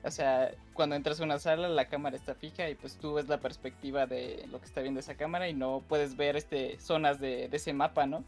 O 0.03 0.12
sea, 0.12 0.51
cuando 0.73 0.95
entras 0.95 1.19
a 1.19 1.23
una 1.23 1.39
sala 1.39 1.67
la 1.69 1.88
cámara 1.88 2.15
está 2.15 2.36
fija 2.36 2.69
y 2.69 2.75
pues 2.75 2.97
tú 2.97 3.15
ves 3.15 3.27
la 3.27 3.39
perspectiva 3.39 4.05
de 4.05 4.45
lo 4.51 4.59
que 4.59 4.65
está 4.65 4.81
viendo 4.81 4.99
esa 4.99 5.15
cámara 5.15 5.49
y 5.49 5.53
no 5.55 5.81
puedes 5.88 6.15
ver 6.15 6.36
este 6.36 6.77
zonas 6.79 7.19
de, 7.19 7.47
de 7.47 7.57
ese 7.57 7.73
mapa, 7.73 8.05
¿no? 8.05 8.23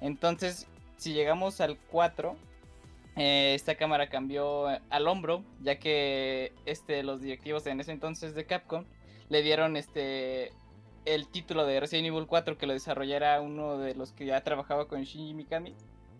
Entonces, 0.00 0.66
si 0.96 1.12
llegamos 1.12 1.60
al 1.60 1.76
4, 1.90 2.34
eh, 3.18 3.54
esta 3.54 3.74
cámara 3.74 4.08
cambió 4.08 4.70
eh, 4.70 4.80
al 4.90 5.06
hombro, 5.08 5.44
ya 5.60 5.78
que 5.78 6.52
este, 6.66 7.02
los 7.02 7.20
directivos 7.20 7.66
en 7.66 7.80
ese 7.80 7.92
entonces 7.92 8.34
de 8.34 8.44
Capcom 8.46 8.84
le 9.28 9.42
dieron 9.42 9.76
este 9.76 10.52
el 11.04 11.26
título 11.28 11.64
de 11.64 11.80
Resident 11.80 12.06
Evil 12.08 12.26
4 12.26 12.58
que 12.58 12.66
lo 12.66 12.74
desarrollara 12.74 13.40
uno 13.40 13.78
de 13.78 13.94
los 13.94 14.12
que 14.12 14.26
ya 14.26 14.42
trabajaba 14.42 14.88
con 14.88 15.02
Shinji 15.02 15.32
Mikami, 15.34 15.74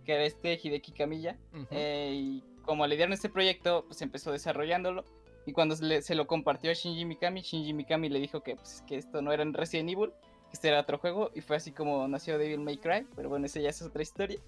que 0.04 0.14
era 0.14 0.24
este 0.24 0.58
Hideki 0.62 0.92
Kamiya. 0.92 1.37
Eh, 1.70 2.11
y 2.14 2.42
como 2.62 2.87
le 2.87 2.96
dieron 2.96 3.12
este 3.12 3.28
proyecto, 3.28 3.84
pues 3.87 4.00
empezó 4.02 4.32
desarrollándolo. 4.32 5.04
Y 5.44 5.52
cuando 5.52 5.76
se, 5.76 5.84
le- 5.84 6.02
se 6.02 6.14
lo 6.14 6.26
compartió 6.26 6.70
a 6.70 6.74
Shinji 6.74 7.04
Mikami, 7.04 7.40
Shinji 7.42 7.72
Mikami 7.74 8.08
le 8.08 8.18
dijo 8.20 8.42
que, 8.42 8.56
pues, 8.56 8.82
que 8.87 8.96
esto 8.96 9.20
no 9.22 9.32
era 9.32 9.42
en 9.42 9.52
Resident 9.52 9.90
Evil, 9.90 10.11
que 10.48 10.52
este 10.54 10.68
era 10.68 10.80
otro 10.80 10.96
juego. 10.98 11.30
Y 11.34 11.40
fue 11.42 11.56
así 11.56 11.72
como 11.72 12.06
nació 12.08 12.38
Devil 12.38 12.61
May 12.61 12.78
Cry. 12.78 13.06
Pero 13.14 13.28
bueno, 13.28 13.44
esa 13.46 13.61
ya 13.61 13.68
es 13.70 13.82
otra 13.82 14.02
historia. 14.02 14.38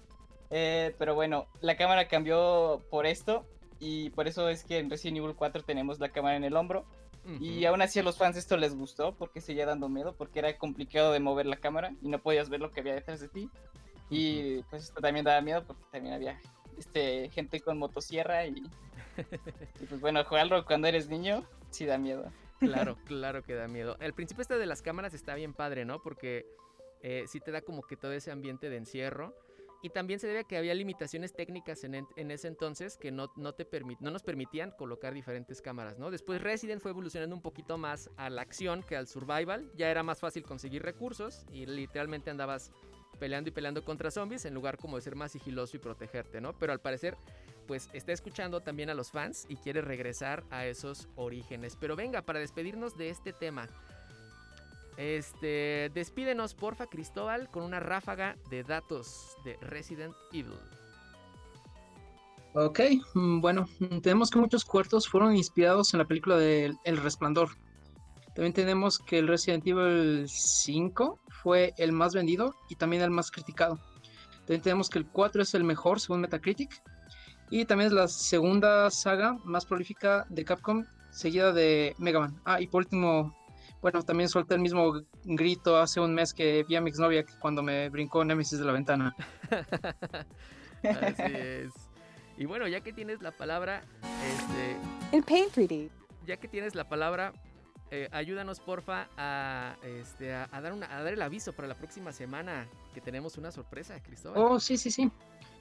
Eh, 0.51 0.93
pero 0.99 1.15
bueno, 1.15 1.47
la 1.61 1.75
cámara 1.75 2.07
cambió 2.07 2.83
por 2.89 3.05
esto. 3.05 3.45
Y 3.79 4.11
por 4.11 4.27
eso 4.27 4.47
es 4.47 4.63
que 4.63 4.77
en 4.77 4.89
Resident 4.89 5.17
Evil 5.17 5.35
4 5.35 5.63
tenemos 5.63 5.99
la 5.99 6.09
cámara 6.09 6.35
en 6.35 6.43
el 6.43 6.55
hombro. 6.55 6.85
Y 7.39 7.59
Ujú. 7.59 7.67
aún 7.69 7.81
así 7.81 7.99
a 7.99 8.03
los 8.03 8.17
fans 8.17 8.35
esto 8.35 8.57
les 8.57 8.75
gustó 8.75 9.13
porque 9.15 9.41
seguía 9.41 9.65
dando 9.65 9.89
miedo, 9.89 10.15
porque 10.15 10.39
era 10.39 10.57
complicado 10.57 11.11
de 11.11 11.19
mover 11.19 11.45
la 11.45 11.57
cámara 11.57 11.93
y 12.01 12.09
no 12.09 12.19
podías 12.19 12.49
ver 12.49 12.59
lo 12.61 12.71
que 12.71 12.79
había 12.79 12.95
detrás 12.95 13.19
de 13.19 13.27
ti. 13.27 13.49
Y 14.09 14.63
pues 14.63 14.83
esto 14.83 15.01
también 15.01 15.23
daba 15.23 15.39
miedo 15.41 15.63
porque 15.65 15.83
también 15.91 16.15
había 16.15 16.39
este, 16.77 17.29
gente 17.29 17.61
con 17.61 17.77
motosierra 17.77 18.45
y, 18.47 18.55
y 19.79 19.85
pues 19.87 20.01
bueno, 20.01 20.23
jugarlo 20.25 20.65
cuando 20.65 20.87
eres 20.87 21.09
niño 21.09 21.43
sí 21.69 21.85
da 21.85 21.97
miedo. 21.97 22.25
Claro, 22.59 22.97
claro 23.05 23.43
que 23.43 23.53
da 23.53 23.67
miedo. 23.67 23.97
El 23.99 24.13
principio 24.13 24.41
este 24.41 24.57
de 24.57 24.65
las 24.65 24.81
cámaras 24.81 25.13
está 25.13 25.35
bien 25.35 25.53
padre, 25.53 25.85
¿no? 25.85 26.01
Porque 26.01 26.45
eh, 27.01 27.25
sí 27.27 27.39
te 27.39 27.51
da 27.51 27.61
como 27.61 27.83
que 27.83 27.97
todo 27.97 28.13
ese 28.13 28.31
ambiente 28.31 28.69
de 28.69 28.77
encierro. 28.77 29.35
Y 29.81 29.89
también 29.89 30.19
se 30.19 30.27
debe 30.27 30.39
a 30.39 30.43
que 30.43 30.57
había 30.57 30.73
limitaciones 30.75 31.33
técnicas 31.33 31.83
en, 31.83 31.95
en- 31.95 32.31
ese 32.31 32.47
entonces 32.47 32.97
que 32.97 33.11
no, 33.11 33.31
no, 33.35 33.53
te 33.53 33.69
permit- 33.69 33.99
no 33.99 34.11
nos 34.11 34.21
permitían 34.23 34.71
colocar 34.71 35.13
diferentes 35.13 35.61
cámaras, 35.61 35.97
¿no? 35.97 36.11
Después 36.11 36.41
Resident 36.41 36.81
fue 36.81 36.91
evolucionando 36.91 37.35
un 37.35 37.41
poquito 37.41 37.77
más 37.77 38.09
a 38.17 38.29
la 38.29 38.41
acción 38.43 38.83
que 38.83 38.95
al 38.95 39.07
survival. 39.07 39.71
Ya 39.75 39.89
era 39.89 40.03
más 40.03 40.19
fácil 40.19 40.43
conseguir 40.43 40.83
recursos 40.83 41.45
y 41.51 41.65
literalmente 41.65 42.29
andabas 42.29 42.71
peleando 43.19 43.49
y 43.49 43.53
peleando 43.53 43.83
contra 43.83 44.09
zombies 44.11 44.45
en 44.45 44.53
lugar 44.53 44.77
como 44.77 44.95
de 44.97 45.01
ser 45.03 45.15
más 45.15 45.31
sigiloso 45.31 45.77
y 45.77 45.79
protegerte, 45.79 46.41
¿no? 46.41 46.53
Pero 46.53 46.73
al 46.73 46.79
parecer 46.79 47.17
pues 47.67 47.89
está 47.93 48.11
escuchando 48.11 48.61
también 48.61 48.89
a 48.89 48.93
los 48.93 49.11
fans 49.11 49.45
y 49.47 49.55
quiere 49.55 49.81
regresar 49.81 50.43
a 50.49 50.65
esos 50.65 51.07
orígenes. 51.15 51.77
Pero 51.79 51.95
venga, 51.95 52.21
para 52.23 52.39
despedirnos 52.39 52.97
de 52.97 53.09
este 53.09 53.31
tema, 53.33 53.67
este, 55.01 55.91
despídenos 55.93 56.53
porfa 56.53 56.87
Cristóbal 56.87 57.49
con 57.49 57.63
una 57.63 57.79
ráfaga 57.79 58.37
de 58.49 58.63
datos 58.63 59.35
de 59.43 59.57
Resident 59.61 60.13
Evil. 60.31 60.59
Ok, 62.53 62.81
mm, 63.13 63.39
bueno, 63.41 63.67
tenemos 64.03 64.29
que 64.29 64.39
muchos 64.39 64.65
cuartos 64.65 65.07
fueron 65.07 65.35
inspirados 65.35 65.93
en 65.93 65.99
la 65.99 66.05
película 66.05 66.37
de 66.37 66.73
El 66.83 66.97
Resplandor. 66.97 67.49
También 68.35 68.53
tenemos 68.53 68.99
que 68.99 69.19
el 69.19 69.27
Resident 69.27 69.65
Evil 69.65 70.25
5 70.27 71.19
fue 71.29 71.73
el 71.77 71.91
más 71.91 72.13
vendido 72.13 72.53
y 72.69 72.75
también 72.75 73.01
el 73.01 73.09
más 73.09 73.31
criticado. 73.31 73.79
También 74.39 74.61
tenemos 74.61 74.89
que 74.89 74.99
el 74.99 75.07
4 75.07 75.41
es 75.41 75.53
el 75.53 75.63
mejor 75.63 75.99
según 75.99 76.21
Metacritic. 76.21 76.81
Y 77.49 77.65
también 77.65 77.87
es 77.87 77.93
la 77.93 78.07
segunda 78.07 78.89
saga 78.89 79.37
más 79.43 79.65
prolífica 79.65 80.25
de 80.29 80.45
Capcom, 80.45 80.85
seguida 81.09 81.51
de 81.51 81.95
Mega 81.97 82.19
Man. 82.21 82.41
Ah, 82.45 82.61
y 82.61 82.67
por 82.67 82.83
último, 82.83 83.35
bueno, 83.81 84.03
también 84.03 84.29
solté 84.29 84.53
el 84.55 84.61
mismo 84.61 85.01
grito 85.23 85.77
hace 85.77 85.99
un 85.99 86.13
mes 86.13 86.33
que 86.33 86.63
vi 86.63 86.75
a 86.75 86.81
mi 86.81 86.89
exnovia 86.89 87.25
cuando 87.39 87.63
me 87.63 87.89
brincó 87.89 88.23
Nemesis 88.23 88.59
de 88.59 88.65
la 88.65 88.71
ventana. 88.73 89.15
Así 90.83 91.33
es. 91.35 91.73
Y 92.37 92.45
bueno, 92.45 92.67
ya 92.67 92.81
que 92.81 92.93
tienes 92.93 93.21
la 93.21 93.31
palabra, 93.31 93.83
este, 94.01 94.77
El 95.15 95.23
Pain 95.23 95.45
3D. 95.53 95.89
ya 96.25 96.37
que 96.37 96.47
tienes 96.47 96.75
la 96.75 96.87
palabra, 96.89 97.33
eh, 97.91 98.07
ayúdanos 98.11 98.59
porfa 98.59 99.09
a, 99.17 99.75
este, 99.83 100.33
a, 100.33 100.47
a 100.51 100.61
dar 100.61 100.73
una, 100.73 100.85
a 100.95 101.03
dar 101.03 101.13
el 101.13 101.21
aviso 101.21 101.53
para 101.53 101.67
la 101.67 101.75
próxima 101.75 102.11
semana 102.11 102.67
que 102.93 103.01
tenemos 103.01 103.37
una 103.37 103.51
sorpresa, 103.51 104.01
Cristóbal. 104.01 104.41
Oh, 104.41 104.59
sí, 104.59 104.77
sí, 104.77 104.89
sí. 104.89 105.11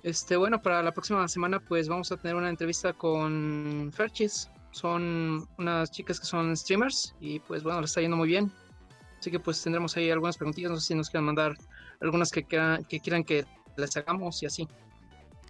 Este, 0.02 0.36
bueno, 0.36 0.62
para 0.62 0.82
la 0.82 0.92
próxima 0.92 1.26
semana, 1.28 1.60
pues 1.60 1.88
vamos 1.88 2.10
a 2.12 2.16
tener 2.16 2.34
una 2.36 2.48
entrevista 2.48 2.92
con 2.92 3.90
Ferchis. 3.94 4.48
Son 4.72 5.48
unas 5.58 5.90
chicas 5.90 6.20
que 6.20 6.26
son 6.26 6.56
streamers 6.56 7.14
y 7.20 7.40
pues 7.40 7.62
bueno, 7.62 7.80
les 7.80 7.90
está 7.90 8.00
yendo 8.00 8.16
muy 8.16 8.28
bien. 8.28 8.52
Así 9.18 9.30
que 9.30 9.40
pues 9.40 9.62
tendremos 9.62 9.96
ahí 9.96 10.10
algunas 10.10 10.36
preguntillas. 10.36 10.70
No 10.70 10.78
sé 10.80 10.86
si 10.88 10.94
nos 10.94 11.10
quieran 11.10 11.24
mandar 11.26 11.56
algunas 12.00 12.30
que, 12.30 12.44
quieran- 12.44 12.84
que 12.84 13.00
quieran 13.00 13.24
que 13.24 13.44
les 13.76 13.96
hagamos 13.96 14.42
y 14.42 14.46
así. 14.46 14.68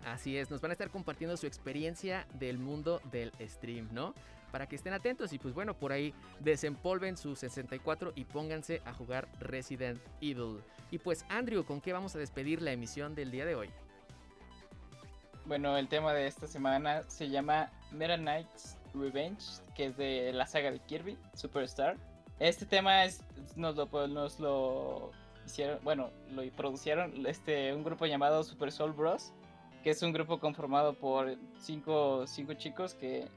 Así 0.06 0.36
es, 0.38 0.50
nos 0.50 0.60
van 0.62 0.70
a 0.70 0.72
estar 0.72 0.88
compartiendo 0.90 1.36
su 1.36 1.46
experiencia 1.46 2.26
del 2.38 2.58
mundo 2.58 3.02
del 3.12 3.32
stream, 3.46 3.88
¿no? 3.92 4.14
Para 4.50 4.66
que 4.66 4.74
estén 4.74 4.94
atentos 4.94 5.32
y 5.34 5.38
pues 5.38 5.54
bueno, 5.54 5.74
por 5.74 5.92
ahí 5.92 6.14
desempolven 6.40 7.16
su 7.18 7.36
64 7.36 8.12
y 8.16 8.24
pónganse 8.24 8.80
a 8.86 8.94
jugar 8.94 9.28
Resident 9.38 10.00
Evil. 10.22 10.58
Y 10.90 10.98
pues 10.98 11.24
Andrew, 11.28 11.64
¿con 11.64 11.80
qué 11.82 11.92
vamos 11.92 12.16
a 12.16 12.18
despedir 12.18 12.62
la 12.62 12.72
emisión 12.72 13.14
del 13.14 13.30
día 13.30 13.44
de 13.44 13.54
hoy? 13.54 13.68
Bueno, 15.44 15.76
el 15.76 15.88
tema 15.88 16.12
de 16.12 16.26
esta 16.26 16.46
semana 16.46 17.02
se 17.08 17.28
llama 17.28 17.70
Meta 17.92 18.16
Knight's 18.16 18.76
Revenge, 18.94 19.44
que 19.74 19.86
es 19.86 19.96
de 19.96 20.32
la 20.32 20.46
saga 20.46 20.70
de 20.70 20.78
Kirby, 20.80 21.16
Superstar. 21.34 21.96
Este 22.38 22.66
tema 22.66 23.04
es, 23.04 23.22
nos 23.56 23.76
lo, 23.76 24.06
nos 24.08 24.40
lo 24.40 25.10
hicieron, 25.44 25.78
bueno, 25.82 26.10
lo 26.32 26.42
producieron 26.52 27.26
este, 27.26 27.74
un 27.74 27.84
grupo 27.84 28.06
llamado 28.06 28.42
Super 28.42 28.72
Soul 28.72 28.92
Bros, 28.92 29.32
que 29.82 29.90
es 29.90 30.02
un 30.02 30.12
grupo 30.12 30.38
conformado 30.38 30.94
por 30.94 31.36
cinco, 31.58 32.26
cinco 32.26 32.54
chicos 32.54 32.94
que, 32.94 33.28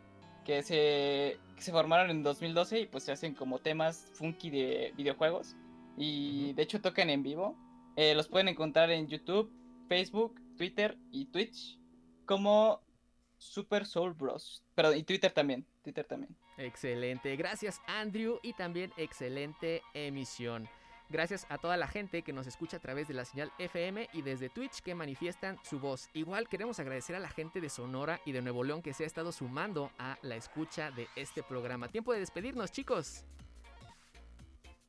que, 0.46 0.62
se, 0.62 1.38
que 1.56 1.62
se 1.62 1.72
formaron 1.72 2.10
en 2.10 2.24
2012 2.24 2.82
y 2.82 2.86
pues 2.86 3.04
se 3.04 3.12
hacen 3.12 3.34
como 3.34 3.60
temas 3.60 4.10
funky 4.14 4.50
de 4.50 4.94
videojuegos. 4.96 5.56
Y 5.98 6.54
de 6.54 6.64
hecho 6.64 6.82
tocan 6.82 7.10
en 7.10 7.24
vivo. 7.24 7.56
Eh, 7.96 8.16
los 8.16 8.28
pueden 8.28 8.48
encontrar 8.48 8.90
en 8.90 9.08
YouTube, 9.08 9.52
Facebook, 9.88 10.40
Twitter 10.58 10.98
y 11.12 11.26
Twitch 11.26 11.78
como 12.26 12.80
Super 13.44 13.86
Soul 13.86 14.14
Bros. 14.14 14.64
Perdón, 14.76 14.98
y 14.98 15.04
Twitter 15.04 15.32
también. 15.32 15.66
Twitter 15.84 16.06
también. 16.06 16.36
Excelente, 16.58 17.36
gracias 17.36 17.82
Andrew 17.88 18.40
y 18.44 18.54
también 18.54 18.92
excelente 18.98 19.82
emisión. 19.94 20.68
Gracias 21.10 21.46
a 21.50 21.58
toda 21.58 21.78
la 21.78 21.88
gente 21.88 22.22
que 22.24 22.34
nos 22.34 22.48
escucha 22.48 22.78
a 22.78 22.80
través 22.80 23.08
de 23.08 23.14
la 23.14 23.26
señal 23.26 23.52
FM 23.60 24.10
y 24.14 24.22
desde 24.24 24.50
Twitch 24.50 24.80
que 24.82 24.96
manifiestan 24.96 25.60
su 25.64 25.80
voz. 25.80 26.10
Igual 26.14 26.48
queremos 26.48 26.80
agradecer 26.80 27.16
a 27.16 27.20
la 27.20 27.30
gente 27.30 27.62
de 27.62 27.70
Sonora 27.70 28.20
y 28.26 28.32
de 28.32 28.42
Nuevo 28.42 28.64
León 28.64 28.82
que 28.82 28.94
se 28.94 29.04
ha 29.04 29.08
estado 29.08 29.32
sumando 29.32 29.92
a 30.00 30.18
la 30.24 30.36
escucha 30.38 30.90
de 30.92 31.08
este 31.16 31.44
programa. 31.44 31.88
Tiempo 31.90 32.14
de 32.14 32.20
despedirnos, 32.20 32.72
chicos. 32.72 33.26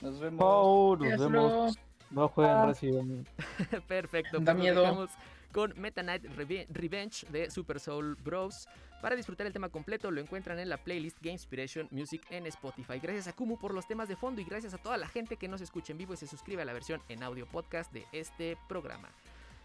Nos 0.01 0.19
vemos. 0.21 0.41
Oh, 0.47 0.97
nos 0.97 1.31
vemos. 1.31 1.79
No 2.11 2.29
jueguen 2.29 3.27
Ah. 3.39 3.81
Perfecto, 3.89 4.39
Da 4.39 4.53
pues 4.53 4.57
miedo. 4.63 4.81
dejamos 4.83 5.11
con 5.55 5.73
Meta 5.81 6.03
Knight 6.03 6.25
Revenge 6.35 7.27
de 7.31 7.51
Super 7.51 7.79
Soul 7.79 8.17
Bros. 8.17 8.69
Para 9.01 9.15
disfrutar 9.15 9.47
el 9.47 9.53
tema 9.53 9.69
completo 9.69 10.11
lo 10.11 10.21
encuentran 10.21 10.59
en 10.59 10.69
la 10.69 10.79
playlist 10.79 11.19
Game 11.21 11.35
Inspiration 11.35 11.87
Music 11.93 12.23
en 12.31 12.47
Spotify. 12.47 12.99
Gracias 12.99 13.29
a 13.29 13.33
Kumu 13.33 13.57
por 13.57 13.73
los 13.73 13.87
temas 13.87 14.09
de 14.09 14.17
fondo 14.17 14.41
y 14.41 14.45
gracias 14.45 14.75
a 14.75 14.79
toda 14.79 14.97
la 14.97 15.07
gente 15.07 15.37
que 15.37 15.47
nos 15.47 15.61
escucha 15.61 15.93
en 15.93 15.99
vivo 15.99 16.13
y 16.13 16.17
se 16.17 16.27
suscribe 16.27 16.63
a 16.63 16.65
la 16.65 16.73
versión 16.73 17.01
en 17.09 17.23
audio 17.23 17.47
podcast 17.47 17.93
de 17.93 18.05
este 18.13 18.59
programa. 18.69 19.09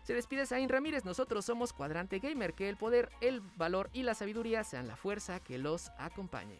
Se 0.04 0.13
despide 0.13 0.45
Sain 0.45 0.69
Ramírez, 0.69 1.06
nosotros 1.06 1.45
somos 1.45 1.73
Cuadrante 1.73 2.19
Gamer, 2.19 2.54
que 2.54 2.69
el 2.69 2.78
poder, 2.78 3.10
el 3.21 3.41
valor 3.58 3.89
y 3.91 4.04
la 4.04 4.13
sabiduría 4.13 4.63
sean 4.63 4.88
la 4.88 4.95
fuerza 4.95 5.39
que 5.39 5.58
los 5.58 5.89
acompañe. 5.97 6.60